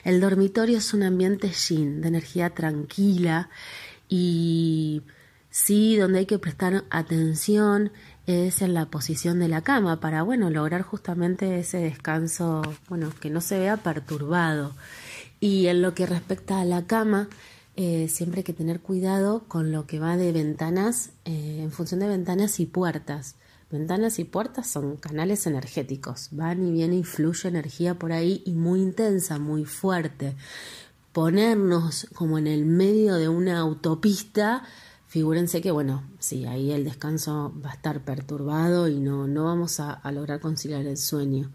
El 0.03 0.19
dormitorio 0.19 0.77
es 0.77 0.93
un 0.93 1.03
ambiente 1.03 1.49
yin, 1.49 2.01
de 2.01 2.09
energía 2.09 2.49
tranquila 2.49 3.49
y 4.09 5.03
sí, 5.49 5.97
donde 5.97 6.19
hay 6.19 6.25
que 6.25 6.39
prestar 6.39 6.83
atención 6.89 7.91
es 8.27 8.61
en 8.61 8.73
la 8.73 8.85
posición 8.85 9.39
de 9.39 9.47
la 9.47 9.61
cama 9.61 9.99
para, 9.99 10.23
bueno, 10.23 10.49
lograr 10.49 10.83
justamente 10.83 11.59
ese 11.59 11.77
descanso, 11.77 12.61
bueno, 12.87 13.11
que 13.19 13.29
no 13.29 13.41
se 13.41 13.59
vea 13.59 13.77
perturbado. 13.77 14.73
Y 15.39 15.67
en 15.67 15.81
lo 15.81 15.95
que 15.95 16.05
respecta 16.05 16.61
a 16.61 16.65
la 16.65 16.85
cama, 16.85 17.27
eh, 17.75 18.07
siempre 18.09 18.39
hay 18.39 18.43
que 18.43 18.53
tener 18.53 18.81
cuidado 18.81 19.43
con 19.47 19.71
lo 19.71 19.87
que 19.87 19.99
va 19.99 20.17
de 20.17 20.31
ventanas, 20.31 21.11
eh, 21.25 21.59
en 21.61 21.71
función 21.71 21.99
de 22.01 22.07
ventanas 22.07 22.59
y 22.59 22.65
puertas. 22.65 23.35
Ventanas 23.71 24.19
y 24.19 24.25
puertas 24.25 24.67
son 24.67 24.97
canales 24.97 25.47
energéticos, 25.47 26.27
van 26.31 26.67
y 26.67 26.71
viene 26.71 26.97
y 26.97 27.03
fluye 27.03 27.47
energía 27.47 27.97
por 27.97 28.11
ahí 28.11 28.43
y 28.45 28.51
muy 28.51 28.81
intensa, 28.81 29.39
muy 29.39 29.63
fuerte. 29.63 30.35
Ponernos 31.13 32.07
como 32.13 32.37
en 32.37 32.47
el 32.47 32.65
medio 32.65 33.15
de 33.15 33.29
una 33.29 33.59
autopista, 33.59 34.63
figúrense 35.07 35.61
que, 35.61 35.71
bueno, 35.71 36.03
sí, 36.19 36.45
ahí 36.45 36.71
el 36.71 36.83
descanso 36.83 37.53
va 37.65 37.71
a 37.71 37.75
estar 37.75 38.03
perturbado 38.03 38.89
y 38.89 38.99
no, 38.99 39.27
no 39.27 39.45
vamos 39.45 39.79
a 39.79 40.11
lograr 40.11 40.41
conciliar 40.41 40.85
el 40.85 40.97
sueño. 40.97 41.51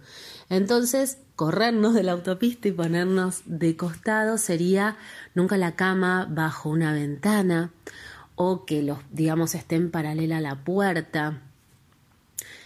Entonces, 0.49 1.19
corrernos 1.35 1.95
de 1.95 2.03
la 2.03 2.13
autopista 2.13 2.69
y 2.69 2.73
ponernos 2.73 3.43
de 3.47 3.77
costado 3.77 4.39
sería 4.39 4.97
nunca 5.35 5.57
la 5.57 5.75
cama 5.75 6.27
bajo 6.31 6.71
una 6.71 6.93
ventana 6.93 7.73
o 8.37 8.65
que 8.65 8.83
los, 8.83 8.99
digamos, 9.11 9.55
estén 9.55 9.91
paralela 9.91 10.39
a 10.39 10.41
la 10.41 10.57
puerta. 10.57 11.41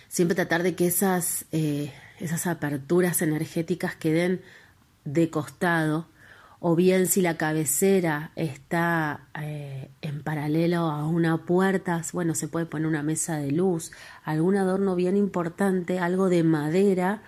Siempre 0.08 0.34
tratar 0.34 0.62
de 0.62 0.74
que 0.74 0.86
esas, 0.86 1.46
eh, 1.52 1.92
esas 2.18 2.46
aperturas 2.46 3.22
energéticas 3.22 3.94
queden 3.94 4.42
de 5.04 5.30
costado, 5.30 6.06
o 6.62 6.76
bien 6.76 7.06
si 7.06 7.22
la 7.22 7.38
cabecera 7.38 8.32
está 8.36 9.28
eh, 9.40 9.88
en 10.02 10.22
paralelo 10.22 10.90
a 10.90 11.06
una 11.06 11.38
puerta, 11.46 12.02
bueno, 12.12 12.34
se 12.34 12.48
puede 12.48 12.66
poner 12.66 12.86
una 12.86 13.02
mesa 13.02 13.38
de 13.38 13.50
luz, 13.50 13.92
algún 14.24 14.56
adorno 14.56 14.94
bien 14.94 15.16
importante, 15.16 16.00
algo 16.00 16.28
de 16.28 16.42
madera 16.42 17.22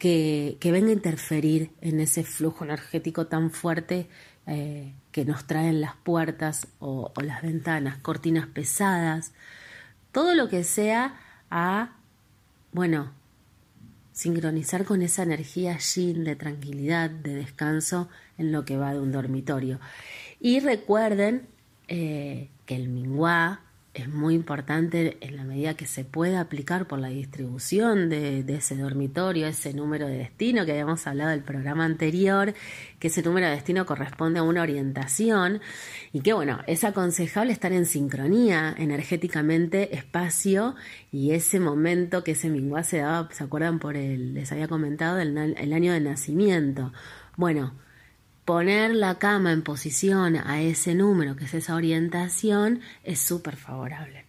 que, 0.00 0.56
que 0.60 0.72
venga 0.72 0.88
a 0.88 0.94
interferir 0.94 1.72
en 1.82 2.00
ese 2.00 2.24
flujo 2.24 2.64
energético 2.64 3.26
tan 3.26 3.50
fuerte 3.50 4.08
eh, 4.46 4.94
que 5.12 5.26
nos 5.26 5.46
traen 5.46 5.82
las 5.82 5.94
puertas 5.94 6.66
o, 6.78 7.12
las 7.22 7.42
ventanas, 7.42 7.98
cortinas 7.98 8.46
pesadas, 8.46 9.32
todo 10.10 10.34
lo 10.34 10.48
que 10.48 10.64
sea 10.64 11.20
a 11.50 11.92
bueno, 12.72 13.12
sincronizar 14.12 14.86
con 14.86 15.02
esa 15.02 15.22
energía 15.22 15.76
yin 15.76 16.24
de 16.24 16.34
tranquilidad, 16.34 17.10
de 17.10 17.34
descanso 17.34 18.08
en 18.38 18.52
lo 18.52 18.64
que 18.64 18.78
va 18.78 18.94
de 18.94 19.00
un 19.00 19.12
dormitorio. 19.12 19.80
Y 20.40 20.60
recuerden 20.60 21.46
eh, 21.88 22.48
que 22.64 22.76
el 22.76 22.88
mingua 22.88 23.60
es 23.92 24.08
muy 24.08 24.34
importante 24.34 25.18
en 25.20 25.36
la 25.36 25.42
medida 25.42 25.74
que 25.74 25.86
se 25.86 26.04
pueda 26.04 26.40
aplicar 26.40 26.86
por 26.86 27.00
la 27.00 27.08
distribución 27.08 28.08
de, 28.08 28.44
ese 28.48 28.76
dormitorio, 28.76 29.48
ese 29.48 29.74
número 29.74 30.06
de 30.06 30.16
destino 30.18 30.64
que 30.64 30.72
habíamos 30.72 31.06
hablado 31.08 31.30
del 31.30 31.42
programa 31.42 31.84
anterior, 31.84 32.54
que 33.00 33.08
ese 33.08 33.22
número 33.22 33.48
de 33.48 33.54
destino 33.54 33.86
corresponde 33.86 34.38
a 34.38 34.44
una 34.44 34.62
orientación 34.62 35.60
y 36.12 36.20
que 36.20 36.32
bueno, 36.32 36.60
es 36.68 36.84
aconsejable 36.84 37.52
estar 37.52 37.72
en 37.72 37.84
sincronía 37.84 38.74
energéticamente, 38.78 39.96
espacio 39.96 40.76
y 41.10 41.32
ese 41.32 41.58
momento 41.58 42.22
que 42.22 42.32
ese 42.32 42.48
mingua 42.48 42.84
se 42.84 42.98
daba, 42.98 43.28
¿se 43.32 43.42
acuerdan? 43.42 43.80
Por 43.80 43.96
el, 43.96 44.34
les 44.34 44.52
había 44.52 44.68
comentado, 44.68 45.18
el, 45.18 45.36
el 45.36 45.72
año 45.72 45.92
de 45.92 46.00
nacimiento. 46.00 46.92
Bueno, 47.36 47.74
poner 48.50 48.96
la 48.96 49.14
cama 49.14 49.52
en 49.52 49.62
posición 49.62 50.34
a 50.34 50.60
ese 50.60 50.96
número, 50.96 51.36
que 51.36 51.44
es 51.44 51.54
esa 51.54 51.76
orientación, 51.76 52.80
es 53.04 53.20
súper 53.20 53.54
favorable. 53.54 54.24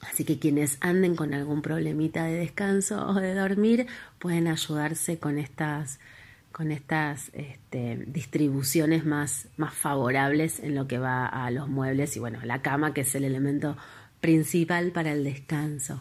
Así 0.00 0.24
que 0.24 0.38
quienes 0.38 0.78
anden 0.80 1.14
con 1.16 1.34
algún 1.34 1.60
problemita 1.60 2.24
de 2.24 2.36
descanso 2.36 3.06
o 3.06 3.12
de 3.12 3.34
dormir 3.34 3.88
pueden 4.18 4.48
ayudarse 4.48 5.18
con 5.18 5.36
estas, 5.36 6.00
con 6.50 6.72
estas 6.72 7.30
este, 7.34 8.02
distribuciones 8.06 9.04
más, 9.04 9.48
más 9.58 9.74
favorables 9.74 10.58
en 10.58 10.74
lo 10.74 10.88
que 10.88 10.96
va 10.96 11.26
a 11.26 11.50
los 11.50 11.68
muebles 11.68 12.16
y 12.16 12.20
bueno, 12.20 12.38
la 12.44 12.62
cama 12.62 12.94
que 12.94 13.02
es 13.02 13.14
el 13.14 13.24
elemento 13.24 13.76
principal 14.22 14.92
para 14.92 15.12
el 15.12 15.24
descanso. 15.24 16.00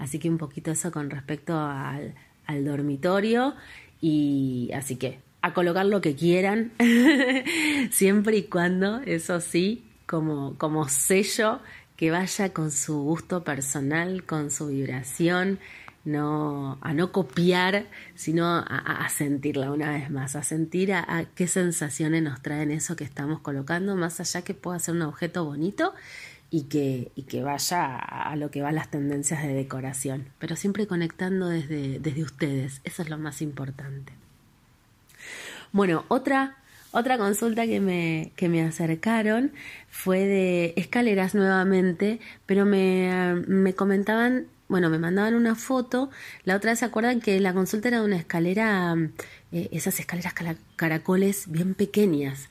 Así 0.00 0.18
que 0.18 0.28
un 0.28 0.38
poquito 0.38 0.72
eso 0.72 0.90
con 0.90 1.10
respecto 1.10 1.56
al, 1.60 2.16
al 2.46 2.64
dormitorio 2.64 3.54
y 4.00 4.72
así 4.74 4.96
que 4.96 5.27
a 5.42 5.54
colocar 5.54 5.86
lo 5.86 6.00
que 6.00 6.14
quieran, 6.14 6.72
siempre 7.90 8.38
y 8.38 8.42
cuando, 8.44 9.00
eso 9.00 9.40
sí, 9.40 9.84
como, 10.06 10.56
como 10.58 10.88
sello 10.88 11.60
que 11.96 12.10
vaya 12.10 12.52
con 12.52 12.70
su 12.70 13.02
gusto 13.02 13.42
personal, 13.42 14.24
con 14.24 14.50
su 14.50 14.68
vibración, 14.68 15.58
no, 16.04 16.78
a 16.80 16.94
no 16.94 17.12
copiar, 17.12 17.86
sino 18.14 18.46
a, 18.46 19.08
sentirla 19.10 19.70
una 19.72 19.90
vez 19.90 20.10
más, 20.10 20.36
a 20.36 20.42
sentir 20.42 20.92
a, 20.92 21.26
qué 21.34 21.46
sensaciones 21.48 22.22
nos 22.22 22.40
traen 22.40 22.70
eso 22.70 22.96
que 22.96 23.04
estamos 23.04 23.40
colocando, 23.40 23.96
más 23.96 24.20
allá 24.20 24.42
que 24.42 24.54
pueda 24.54 24.78
ser 24.78 24.94
un 24.94 25.02
objeto 25.02 25.44
bonito 25.44 25.92
y 26.50 26.64
que, 26.64 27.10
y 27.14 27.24
que 27.24 27.42
vaya 27.42 27.96
a, 27.96 28.34
lo 28.36 28.50
que 28.50 28.62
van 28.62 28.76
las 28.76 28.90
tendencias 28.90 29.42
de 29.42 29.52
decoración, 29.52 30.28
pero 30.38 30.56
siempre 30.56 30.86
conectando 30.86 31.48
desde, 31.48 31.98
desde 31.98 32.22
ustedes, 32.22 32.80
eso 32.84 33.02
es 33.02 33.10
lo 33.10 33.18
más 33.18 33.42
importante. 33.42 34.12
Bueno, 35.72 36.04
otra, 36.08 36.56
otra 36.92 37.18
consulta 37.18 37.66
que 37.66 37.80
me, 37.80 38.32
que 38.36 38.48
me 38.48 38.62
acercaron 38.62 39.52
fue 39.90 40.20
de 40.20 40.74
escaleras 40.76 41.34
nuevamente, 41.34 42.20
pero 42.46 42.64
me, 42.64 43.42
me 43.46 43.74
comentaban, 43.74 44.46
bueno, 44.68 44.90
me 44.90 44.98
mandaban 44.98 45.34
una 45.34 45.54
foto. 45.54 46.10
La 46.44 46.56
otra 46.56 46.72
vez 46.72 46.80
se 46.80 46.84
acuerdan 46.86 47.20
que 47.20 47.38
la 47.40 47.52
consulta 47.54 47.88
era 47.88 48.00
de 48.00 48.06
una 48.06 48.16
escalera, 48.16 48.96
eh, 49.52 49.68
esas 49.72 50.00
escaleras 50.00 50.34
caracoles 50.76 51.50
bien 51.50 51.74
pequeñas. 51.74 52.48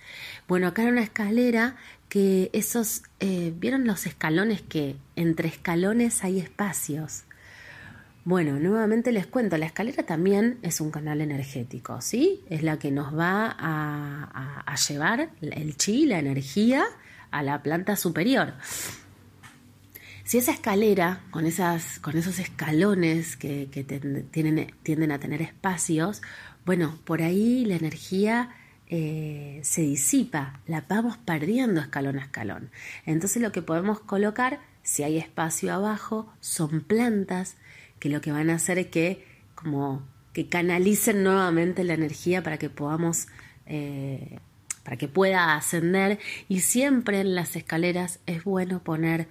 Bueno, 0.47 0.67
acá 0.67 0.83
era 0.83 0.91
una 0.91 1.03
escalera 1.03 1.75
que 2.09 2.49
esos, 2.53 3.03
eh, 3.19 3.53
¿vieron 3.57 3.85
los 3.85 4.05
escalones 4.05 4.61
que 4.61 4.95
entre 5.15 5.47
escalones 5.49 6.23
hay 6.23 6.39
espacios? 6.39 7.26
Bueno, 8.27 8.59
nuevamente 8.59 9.13
les 9.13 9.25
cuento, 9.25 9.55
la 9.55 9.67
escalera 9.67 10.03
también 10.03 10.59
es 10.61 10.81
un 10.81 10.91
canal 10.91 11.21
energético, 11.21 12.01
¿sí? 12.01 12.43
Es 12.49 12.61
la 12.61 12.77
que 12.77 12.91
nos 12.91 13.17
va 13.17 13.55
a, 13.57 14.75
llevar 14.89 15.29
el 15.39 15.77
chi, 15.77 16.05
la 16.05 16.19
energía, 16.19 16.83
a 17.31 17.41
la 17.41 17.63
planta 17.63 17.95
superior. 17.95 18.55
Si 20.25 20.39
esa 20.39 20.51
escalera, 20.51 21.21
con, 21.31 21.45
esas, 21.45 21.99
con 21.99 22.17
esos 22.17 22.39
escalones 22.39 23.37
que, 23.37 23.69
tienden 24.83 25.11
a 25.13 25.19
tener 25.19 25.41
espacios, 25.41 26.21
bueno, 26.65 26.99
por 27.05 27.21
ahí 27.21 27.63
la 27.63 27.77
energía 27.77 28.49
eh, 28.89 29.61
se 29.63 29.83
disipa, 29.83 30.59
la 30.67 30.83
vamos 30.85 31.15
perdiendo 31.15 31.79
escalón 31.79 32.19
a 32.19 32.23
escalón. 32.23 32.71
Entonces 33.05 33.41
lo 33.41 33.53
que 33.53 33.61
podemos 33.61 34.01
colocar, 34.01 34.59
si 34.83 35.03
hay 35.03 35.17
espacio 35.17 35.73
abajo, 35.73 36.29
son 36.41 36.81
plantas 36.81 37.55
que 37.99 38.09
lo 38.09 38.21
que 38.21 38.31
van 38.31 38.49
a 38.49 38.55
hacer 38.55 38.77
es 38.77 38.87
que 38.87 39.25
como 39.55 40.03
que 40.33 40.49
canalicen 40.49 41.23
nuevamente 41.23 41.83
la 41.83 41.93
energía 41.93 42.43
para 42.43 42.57
que 42.57 42.69
podamos 42.69 43.27
eh, 43.65 44.39
para 44.83 44.97
que 44.97 45.07
pueda 45.07 45.55
ascender 45.55 46.19
y 46.47 46.61
siempre 46.61 47.19
en 47.19 47.35
las 47.35 47.55
escaleras 47.55 48.19
es 48.25 48.43
bueno 48.43 48.83
poner 48.83 49.27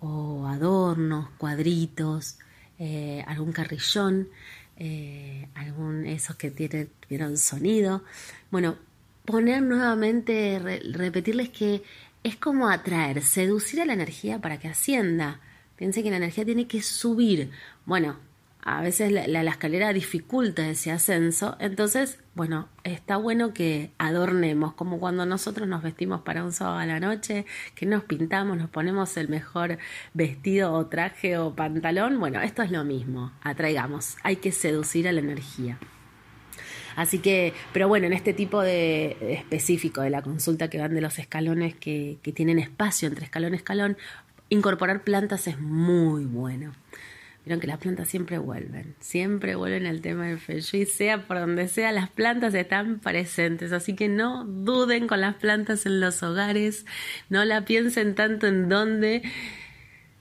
o 0.00 0.46
adornos, 0.46 1.28
cuadritos, 1.38 2.38
eh, 2.78 3.24
algún 3.26 3.52
carrillón 3.52 4.28
eh, 4.76 5.48
algún, 5.54 6.04
esos 6.06 6.36
que 6.36 6.50
tienen, 6.50 6.90
tuvieron 7.00 7.38
sonido. 7.38 8.02
Bueno, 8.50 8.76
poner 9.24 9.62
nuevamente, 9.62 10.58
repetirles 10.92 11.50
que 11.50 11.82
es 12.22 12.36
como 12.36 12.68
atraer, 12.68 13.22
seducir 13.22 13.80
a 13.80 13.84
la 13.84 13.92
energía 13.92 14.40
para 14.40 14.58
que 14.58 14.68
ascienda. 14.68 15.40
Piense 15.76 16.02
que 16.02 16.10
la 16.10 16.18
energía 16.18 16.44
tiene 16.44 16.66
que 16.66 16.82
subir. 16.82 17.50
Bueno, 17.84 18.16
a 18.64 18.80
veces 18.80 19.12
la, 19.12 19.42
escalera 19.42 19.92
dificulta 19.92 20.66
ese 20.66 20.90
ascenso, 20.90 21.54
entonces, 21.60 22.18
bueno, 22.34 22.68
está 22.82 23.18
bueno 23.18 23.52
que 23.52 23.90
adornemos, 23.98 24.72
como 24.72 24.98
cuando 24.98 25.26
nosotros 25.26 25.68
nos 25.68 25.82
vestimos 25.82 26.22
para 26.22 26.42
un 26.42 26.50
sábado 26.50 26.78
a 26.78 26.86
la 26.86 26.98
noche, 26.98 27.44
que 27.74 27.84
nos 27.84 28.04
pintamos, 28.04 28.56
nos 28.56 28.70
ponemos 28.70 29.18
el 29.18 29.28
mejor 29.28 29.76
vestido 30.14 30.72
o 30.72 30.86
traje 30.86 31.36
o 31.36 31.54
pantalón, 31.54 32.18
bueno, 32.18 32.40
esto 32.40 32.62
es 32.62 32.70
lo 32.70 32.84
mismo, 32.84 33.32
atraigamos, 33.42 34.16
hay 34.22 34.36
que 34.36 34.50
seducir 34.50 35.08
a 35.08 35.12
la 35.12 35.20
energía. 35.20 35.78
Así 36.96 37.18
que, 37.18 37.52
pero 37.74 37.86
bueno, 37.88 38.06
en 38.06 38.14
este 38.14 38.32
tipo 38.32 38.62
de, 38.62 39.34
específico 39.34 40.00
de 40.00 40.10
la 40.10 40.22
consulta 40.22 40.70
que 40.70 40.78
van 40.78 40.94
de 40.94 41.02
los 41.02 41.18
escalones 41.18 41.74
que, 41.74 42.18
que 42.22 42.32
tienen 42.32 42.58
espacio 42.58 43.08
entre 43.08 43.24
escalón 43.24 43.52
y 43.52 43.56
escalón, 43.56 43.98
incorporar 44.48 45.02
plantas 45.02 45.46
es 45.46 45.58
muy 45.60 46.24
bueno. 46.24 46.72
Vieron 47.44 47.60
que 47.60 47.66
las 47.66 47.78
plantas 47.78 48.08
siempre 48.08 48.38
vuelven, 48.38 48.94
siempre 49.00 49.54
vuelven 49.54 49.84
al 49.84 50.00
tema 50.00 50.26
del 50.26 50.38
feng 50.38 50.60
shui, 50.60 50.86
sea 50.86 51.26
por 51.26 51.38
donde 51.38 51.68
sea, 51.68 51.92
las 51.92 52.08
plantas 52.08 52.54
están 52.54 53.00
presentes, 53.00 53.72
así 53.72 53.94
que 53.94 54.08
no 54.08 54.46
duden 54.46 55.06
con 55.06 55.20
las 55.20 55.34
plantas 55.34 55.84
en 55.84 56.00
los 56.00 56.22
hogares, 56.22 56.86
no 57.28 57.44
la 57.44 57.66
piensen 57.66 58.14
tanto 58.14 58.46
en 58.46 58.70
dónde, 58.70 59.22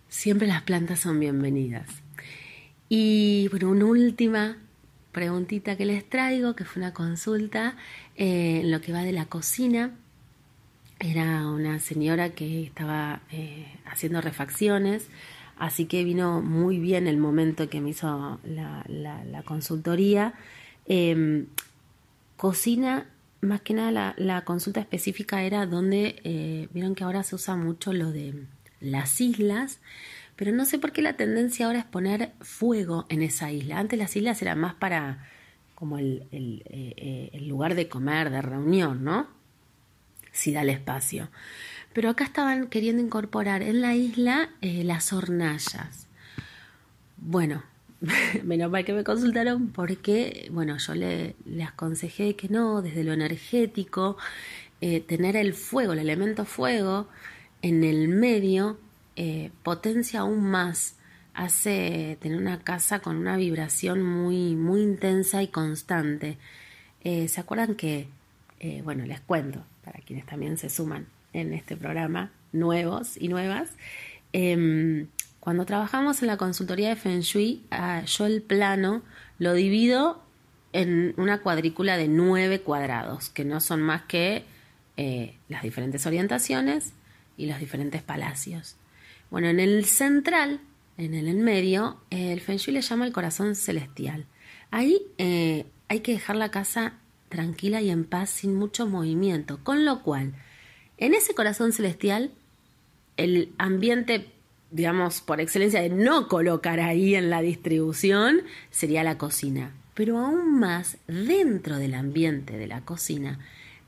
siempre 0.09 0.47
las 0.47 0.63
plantas 0.63 0.99
son 0.99 1.17
bienvenidas. 1.17 1.88
Y 2.89 3.47
bueno, 3.51 3.69
una 3.69 3.86
última 3.86 4.57
preguntita 5.13 5.78
que 5.78 5.86
les 5.86 6.07
traigo, 6.09 6.57
que 6.57 6.65
fue 6.65 6.82
una 6.82 6.93
consulta 6.93 7.78
eh, 8.17 8.59
en 8.61 8.71
lo 8.71 8.82
que 8.82 8.91
va 8.91 9.03
de 9.03 9.13
la 9.13 9.28
cocina. 9.28 9.91
Era 11.03 11.47
una 11.47 11.81
señora 11.81 12.29
que 12.29 12.63
estaba 12.63 13.19
eh, 13.29 13.67
haciendo 13.85 14.21
refacciones, 14.21 15.09
así 15.57 15.85
que 15.85 16.05
vino 16.05 16.41
muy 16.41 16.79
bien 16.79 17.07
el 17.07 17.17
momento 17.17 17.69
que 17.69 17.81
me 17.81 17.89
hizo 17.89 18.39
la, 18.45 19.43
consultoría. 19.43 20.33
Em, 20.85 21.47
cocina, 22.37 23.05
más 23.41 23.59
que 23.59 23.73
nada 23.73 24.13
la, 24.15 24.45
consulta 24.45 24.79
específica 24.79 25.43
era 25.43 25.65
donde, 25.65 26.21
eh, 26.23 26.69
vieron 26.71 26.95
que 26.95 27.03
ahora 27.03 27.23
se 27.23 27.35
usa 27.35 27.57
mucho 27.57 27.91
lo 27.91 28.13
de 28.13 28.45
las 28.79 29.19
islas, 29.19 29.81
pero 30.37 30.53
no 30.53 30.63
sé 30.63 30.79
por 30.79 30.93
qué 30.93 31.01
la 31.01 31.17
tendencia 31.17 31.65
ahora 31.65 31.79
es 31.79 31.85
poner 31.85 32.31
fuego 32.39 33.07
en 33.09 33.23
esa 33.23 33.51
isla. 33.51 33.77
Antes 33.77 33.99
las 33.99 34.15
islas 34.15 34.41
eran 34.41 34.57
más 34.57 34.75
para 34.75 35.27
como 35.75 35.97
el, 35.97 36.23
eh, 36.31 37.29
el 37.33 37.49
lugar 37.49 37.75
de 37.75 37.89
comer, 37.89 38.29
de 38.29 38.41
reunión, 38.41 39.03
¿no? 39.03 39.42
Si 40.34 40.51
da 40.51 40.63
el 40.63 40.69
espacio. 40.71 41.29
Pero 41.93 42.09
acá 42.09 42.23
estaban 42.23 42.67
queriendo 42.67 43.01
incorporar 43.01 43.61
en 43.61 43.81
la 43.81 43.95
isla 43.95 44.49
eh, 44.61 44.84
las 44.84 45.13
hornallas. 45.13 46.07
Bueno, 47.17 47.63
menos 48.43 48.71
mal 48.71 48.84
que 48.84 48.93
me 48.93 49.03
consultaron 49.03 49.69
porque, 49.69 50.49
bueno, 50.51 50.77
yo 50.79 50.95
le, 50.95 51.36
aconsejé 51.65 52.36
que 52.36 52.49
no, 52.49 52.81
desde 52.81 53.03
lo 53.03 53.13
energético, 53.13 54.17
eh, 54.81 55.01
tener 55.01 55.36
el 55.36 55.53
fuego, 55.53 55.93
el 55.93 55.99
elemento 55.99 56.45
fuego 56.45 57.07
en 57.61 57.84
el 57.84 58.07
medio 58.07 58.79
eh, 59.15 59.51
potencia 59.61 60.21
aún 60.21 60.43
más, 60.43 60.95
hace 61.36 62.17
tener 62.21 62.39
una 62.39 62.59
casa 62.59 62.99
con 62.99 63.17
una 63.17 63.38
vibración 63.38 64.01
muy, 64.03 64.55
muy 64.55 64.81
intensa 64.81 65.43
y 65.43 65.47
constante. 65.47 66.38
¿Se 67.03 67.41
acuerdan 67.41 67.75
que, 67.75 68.07
bueno, 68.84 69.05
les 69.05 69.19
cuento, 69.19 69.65
para 69.84 69.99
quienes 69.99 70.25
también 70.25 70.57
se 70.57 70.69
suman 70.69 71.07
en 71.34 71.53
este 71.53 71.75
programa, 71.75 72.31
nuevos 72.51 73.17
y 73.17 73.27
nuevas, 73.27 73.69
em, 74.31 75.07
cuando 75.39 75.65
trabajamos 75.65 76.21
en 76.21 76.27
la 76.27 76.38
consultoría 76.38 76.89
de 76.89 76.95
Feng 76.95 77.21
Shui, 77.21 77.63
ah, 77.71 78.03
yo 78.05 78.25
el 78.25 78.41
plano 78.41 79.01
lo 79.39 79.53
divido 79.53 80.23
en 80.71 81.13
una 81.17 81.41
cuadrícula 81.41 81.97
de 81.97 82.07
nueve 82.07 82.61
cuadrados, 82.61 83.29
que 83.29 83.45
no 83.45 83.59
son 83.59 83.81
más 83.81 84.03
que 84.03 84.45
las 85.49 85.63
diferentes 85.63 86.05
orientaciones 86.05 86.93
y 87.36 87.47
los 87.47 87.59
diferentes 87.59 88.03
palacios. 88.03 88.77
Bueno, 89.31 89.47
en 89.47 89.59
el 89.59 89.86
central, 89.86 90.61
en 90.97 91.15
el 91.15 91.27
en 91.27 91.41
medio, 91.41 91.97
el 92.11 92.39
Feng 92.39 92.57
Shui 92.57 92.73
le 92.73 92.81
llama 92.81 93.05
el 93.05 93.11
corazón 93.11 93.55
celestial. 93.55 94.27
Ahí 94.69 95.01
eh, 95.17 95.65
hay 95.88 95.99
que 95.99 96.13
dejar 96.13 96.36
la 96.36 96.49
casa 96.49 96.93
tranquila 97.34 97.81
y 97.81 97.89
en 97.89 98.05
paz, 98.05 98.29
sin 98.29 98.55
mucho 98.55 98.88
movimiento. 98.88 99.59
Con 99.63 99.84
lo 99.84 100.03
cual, 100.03 100.34
en 100.97 101.13
ese 101.13 101.34
corazón 101.34 101.73
celestial, 101.73 102.31
el 103.17 103.51
ambiente, 103.57 104.31
digamos, 104.71 105.19
por 105.19 105.41
excelencia 105.41 105.81
de 105.81 105.89
no 105.89 106.29
colocar 106.29 106.79
ahí 106.79 107.15
en 107.15 107.29
la 107.29 107.41
distribución, 107.41 108.43
sería 108.71 109.03
la 109.03 109.17
cocina. 109.17 109.73
Pero 109.95 110.19
aún 110.19 110.59
más, 110.59 110.97
dentro 111.07 111.77
del 111.77 111.95
ambiente 111.95 112.57
de 112.57 112.67
la 112.67 112.81
cocina, 112.81 113.39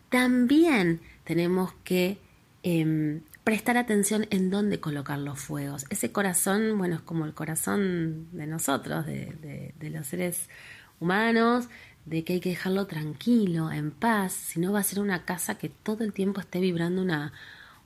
también 0.09 0.99
tenemos 1.23 1.73
que 1.83 2.17
em, 2.63 3.21
prestar 3.45 3.77
atención 3.77 4.25
en 4.31 4.49
dónde 4.49 4.79
colocar 4.79 5.19
los 5.19 5.39
fuegos. 5.39 5.85
Ese 5.91 6.11
corazón, 6.11 6.77
bueno, 6.77 6.95
es 6.95 7.01
como 7.01 7.25
el 7.25 7.33
corazón 7.33 8.27
de 8.31 8.47
nosotros, 8.47 9.05
de, 9.05 9.73
los 9.79 10.07
seres 10.07 10.49
humanos, 10.99 11.69
de 12.05 12.23
que 12.23 12.33
hay 12.33 12.39
que 12.39 12.49
dejarlo 12.49 12.85
tranquilo, 12.85 13.71
en 13.71 13.91
paz, 13.91 14.33
si 14.33 14.59
no 14.59 14.71
va 14.71 14.79
a 14.79 14.83
ser 14.83 14.99
una 14.99 15.25
casa 15.25 15.57
que 15.57 15.69
todo 15.69 16.03
el 16.03 16.13
tiempo 16.13 16.39
esté 16.39 16.59
vibrando 16.59 17.01
una, 17.01 17.33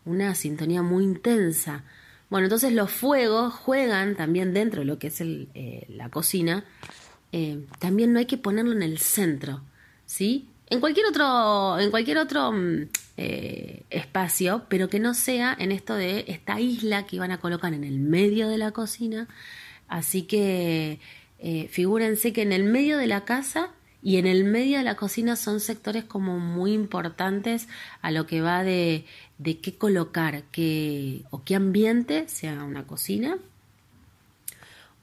una 0.05 0.35
sintonía 0.35 0.81
muy 0.81 1.03
intensa. 1.03 1.83
Bueno, 2.29 2.45
entonces 2.45 2.73
los 2.73 2.91
fuegos 2.91 3.53
juegan 3.53 4.15
también 4.15 4.53
dentro 4.53 4.81
de 4.81 4.85
lo 4.85 4.99
que 4.99 5.07
es 5.07 5.21
eh, 5.21 5.85
la 5.87 6.09
cocina. 6.09 6.65
Eh, 7.31 7.65
también 7.79 8.11
no 8.11 8.19
hay 8.19 8.25
que 8.25 8.37
ponerlo 8.37 8.73
en 8.73 8.83
el 8.83 8.99
centro, 8.99 9.61
¿sí? 10.05 10.49
En 10.69 10.79
cualquier 10.79 11.07
otro, 11.07 11.79
en 11.79 11.89
cualquier 11.89 12.17
otro 12.17 12.51
mm, 12.51 12.89
eh, 13.17 13.83
espacio, 13.89 14.65
pero 14.67 14.89
que 14.89 14.99
no 14.99 15.13
sea 15.13 15.55
en 15.57 15.71
esto 15.71 15.95
de 15.95 16.25
esta 16.27 16.59
isla 16.59 17.05
que 17.07 17.15
iban 17.15 17.31
a 17.31 17.39
colocar 17.39 17.73
en 17.73 17.83
el 17.83 17.99
medio 17.99 18.49
de 18.49 18.57
la 18.57 18.71
cocina. 18.71 19.27
Así 19.87 20.23
que 20.23 20.99
figúrense 21.71 22.33
que 22.33 22.41
en 22.41 22.51
el 22.51 22.65
medio 22.65 22.97
de 22.97 23.07
la 23.07 23.23
casa 23.23 23.71
y 24.01 24.17
en 24.17 24.27
el 24.27 24.45
medio 24.45 24.77
de 24.77 24.83
la 24.83 24.95
cocina 24.95 25.35
son 25.35 25.59
sectores 25.59 26.05
como 26.05 26.39
muy 26.39 26.73
importantes 26.73 27.67
a 28.01 28.11
lo 28.11 28.25
que 28.25 28.41
va 28.41 28.63
de, 28.63 29.05
de 29.37 29.59
qué 29.59 29.75
colocar, 29.75 30.43
qué, 30.51 31.23
o 31.31 31.43
qué 31.43 31.55
ambiente, 31.55 32.27
sea 32.27 32.63
una 32.63 32.87
cocina, 32.87 33.37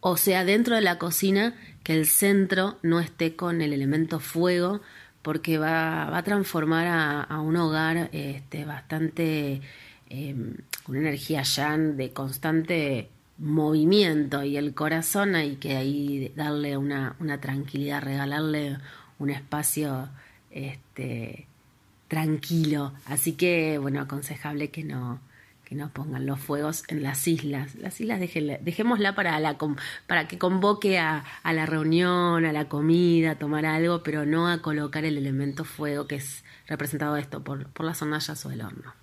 o 0.01 0.16
sea 0.16 0.44
dentro 0.44 0.76
de 0.76 0.82
la 0.82 0.99
cocina 0.99 1.55
que 1.82 1.94
el 1.94 2.07
centro 2.07 2.78
no 2.82 3.01
esté 3.01 3.36
con 3.36 3.61
el 3.61 3.72
elemento 3.72 4.18
fuego, 4.18 4.80
porque 5.22 5.59
va, 5.59 6.09
va 6.09 6.18
a 6.18 6.22
transformar 6.22 6.86
a, 7.28 7.40
un 7.40 7.57
hogar 7.57 8.11
este, 8.12 8.64
bastante 8.64 9.61
em, 10.09 10.55
una 10.86 11.01
energía 11.01 11.42
ya 11.42 11.76
de 11.76 12.12
constante 12.12 13.11
movimiento 13.39 14.43
y 14.45 14.57
el 14.57 14.74
corazón 14.74 15.34
hay 15.34 15.57
que 15.57 15.76
ahí 15.76 16.32
darle 16.37 16.76
una, 16.76 17.16
una 17.20 17.41
tranquilidad, 17.41 18.03
regalarle 18.03 18.78
un 19.18 19.30
espacio 19.30 20.09
este, 20.51 21.47
tranquilo. 22.09 22.93
Así 23.07 23.32
que, 23.32 23.78
bueno, 23.78 24.01
aconsejable 24.01 24.70
que 24.70 24.84
no, 24.84 25.20
que 25.64 25.74
no 25.74 25.91
pongan 25.91 26.26
los 26.26 26.41
fuegos 26.41 26.84
en 26.89 27.03
las 27.03 27.26
islas. 27.28 27.74
Las 27.74 28.01
islas 28.01 28.20
dejémosla 28.20 29.14
para, 29.14 29.39
la, 29.41 29.59
para 30.07 30.28
que 30.28 30.39
convoque 30.39 30.99
a, 30.99 31.24
a, 31.43 31.53
la 31.53 31.66
reunión, 31.66 32.45
a 32.45 32.53
la 32.53 32.68
comida, 32.68 33.32
a 33.32 33.39
tomar 33.39 33.66
algo, 33.66 34.03
pero 34.03 34.24
no 34.24 34.49
a 34.49 34.62
colocar 34.62 35.05
el 35.05 35.18
elemento 35.18 35.64
fuego 35.64 36.07
que 36.07 36.16
es 36.16 36.45
representado 36.66 37.16
esto 37.16 37.43
por, 37.45 37.68
por 37.68 37.84
las 37.84 38.01
hornallas 38.01 38.47
o 38.47 38.51
el 38.51 38.62
horno. 38.62 38.95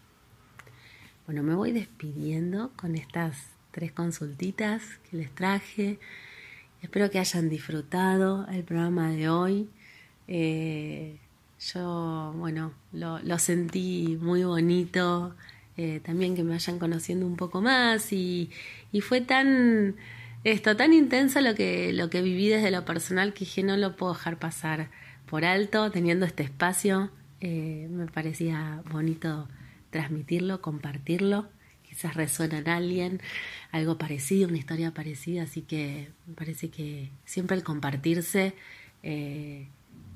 Bueno, 1.25 1.43
me 1.43 1.55
voy 1.55 1.71
despidiendo 1.71 2.71
con 2.75 2.95
estas 2.95 3.52
tres 3.73 3.91
consultitas 3.91 4.83
que 5.09 5.17
les 5.17 5.31
traje. 5.33 5.99
Espero 6.81 7.09
que 7.09 7.19
hayan 7.19 7.49
disfrutado 7.49 8.47
el 8.47 8.63
programa 8.63 9.11
de 9.11 9.27
hoy. 9.27 9.69
Eh, 10.27 11.17
yo, 11.59 12.33
bueno, 12.37 12.73
lo, 12.91 13.39
sentí 13.39 14.17
muy 14.21 14.43
bonito 14.43 15.35
eh, 15.75 16.01
también 16.05 16.35
que 16.35 16.43
me 16.43 16.51
vayan 16.51 16.77
conociendo 16.77 17.25
un 17.25 17.35
poco 17.35 17.61
más 17.61 18.13
y, 18.13 18.51
y, 18.91 19.01
fue 19.01 19.21
tan 19.21 19.95
esto 20.43 20.75
tan 20.75 20.93
intenso 20.93 21.41
lo 21.41 21.55
que 21.55 21.93
lo 21.93 22.09
que 22.09 22.21
viví 22.21 22.49
desde 22.49 22.69
lo 22.69 22.85
personal 22.85 23.33
que 23.33 23.45
dije 23.45 23.63
no 23.63 23.75
lo 23.77 23.95
puedo 23.95 24.13
dejar 24.13 24.37
pasar 24.37 24.89
por 25.25 25.45
alto 25.45 25.89
teniendo 25.89 26.25
este 26.25 26.43
espacio 26.43 27.09
eh, 27.39 27.87
me 27.89 28.07
parecía 28.07 28.83
bonito 28.91 29.47
transmitirlo 29.89 30.61
compartirlo 30.61 31.47
quizás 31.93 32.15
resuena 32.15 32.57
en 32.57 32.67
alguien, 32.69 33.21
algo 33.71 33.97
parecido, 33.99 34.49
una 34.49 34.57
historia 34.57 34.93
parecida, 34.93 35.43
así 35.43 35.61
que 35.61 36.09
me 36.25 36.33
parece 36.33 36.69
que 36.69 37.11
siempre 37.23 37.55
el 37.55 37.63
compartirse 37.63 38.55
eh, 39.03 39.67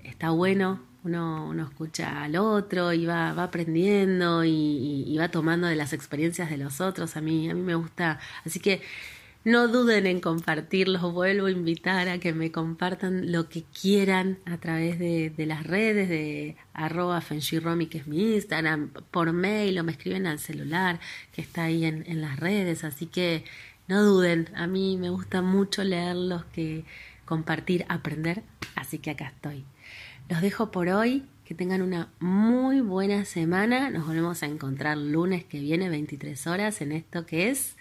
está 0.03 0.31
bueno, 0.31 0.81
uno, 1.03 1.47
uno, 1.47 1.65
escucha 1.65 2.23
al 2.23 2.35
otro 2.35 2.93
y 2.93 3.05
va, 3.05 3.33
va 3.33 3.43
aprendiendo 3.43 4.43
y, 4.43 5.03
y, 5.07 5.17
va 5.17 5.29
tomando 5.29 5.67
de 5.67 5.75
las 5.75 5.93
experiencias 5.93 6.49
de 6.49 6.57
los 6.57 6.81
otros, 6.81 7.15
a 7.15 7.21
mí, 7.21 7.47
a 7.49 7.53
mí 7.53 7.61
me 7.61 7.75
gusta, 7.75 8.19
así 8.43 8.59
que 8.59 8.81
no 9.47 9.69
duden 9.69 10.07
en 10.07 10.19
compartirlos, 10.19 11.13
vuelvo 11.13 11.45
a 11.45 11.51
invitar 11.51 12.09
a 12.09 12.19
que 12.19 12.33
me 12.33 12.51
compartan 12.51 13.31
lo 13.31 13.47
que 13.47 13.63
quieran 13.63 14.39
a 14.43 14.57
través 14.57 14.99
de, 14.99 15.31
las 15.37 15.65
redes 15.65 16.09
de 16.09 16.57
arroba 16.73 17.23
Romy, 17.61 17.87
que 17.87 17.99
es 17.99 18.07
mi 18.07 18.33
Instagram, 18.33 18.91
por 19.09 19.31
mail 19.31 19.79
o 19.79 19.85
me 19.85 19.93
escriben 19.93 20.27
al 20.27 20.39
celular 20.39 20.99
que 21.31 21.41
está 21.41 21.63
ahí 21.63 21.85
en, 21.85 22.03
en 22.07 22.19
las 22.19 22.37
redes, 22.37 22.83
así 22.83 23.05
que 23.05 23.45
no 23.87 24.03
duden, 24.03 24.49
a 24.53 24.67
mí 24.67 24.97
me 24.97 25.09
gusta 25.09 25.41
mucho 25.41 25.81
leerlos, 25.85 26.43
que 26.47 26.83
compartir, 27.23 27.85
aprender, 27.87 28.43
así 28.75 28.99
que 28.99 29.11
acá 29.11 29.27
estoy. 29.27 29.63
Los 30.27 30.41
dejo 30.41 30.71
por 30.71 30.89
hoy, 30.89 31.23
que 31.45 31.55
tengan 31.55 31.81
una 31.81 32.09
muy 32.19 32.81
buena 32.81 33.23
semana, 33.23 33.91
nos 33.91 34.05
volvemos 34.05 34.43
a 34.43 34.47
encontrar 34.47 34.97
lunes 34.97 35.45
que 35.45 35.61
viene 35.61 35.87
23 35.87 36.47
horas 36.47 36.81
en 36.81 36.91
esto 36.91 37.25
que 37.25 37.49
es 37.49 37.77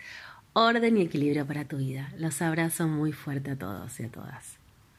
orden 0.59 0.97
y 0.97 1.03
equilibrio 1.03 1.47
para 1.47 1.67
tu 1.67 1.77
vida. 1.77 2.11
Los 2.17 2.41
abrazo 2.41 2.89
muy 2.89 3.13
fuerte 3.13 3.51
a 3.51 3.57
todos 3.57 4.01
y 4.01 4.05
a 4.05 4.09
todas. 4.09 4.56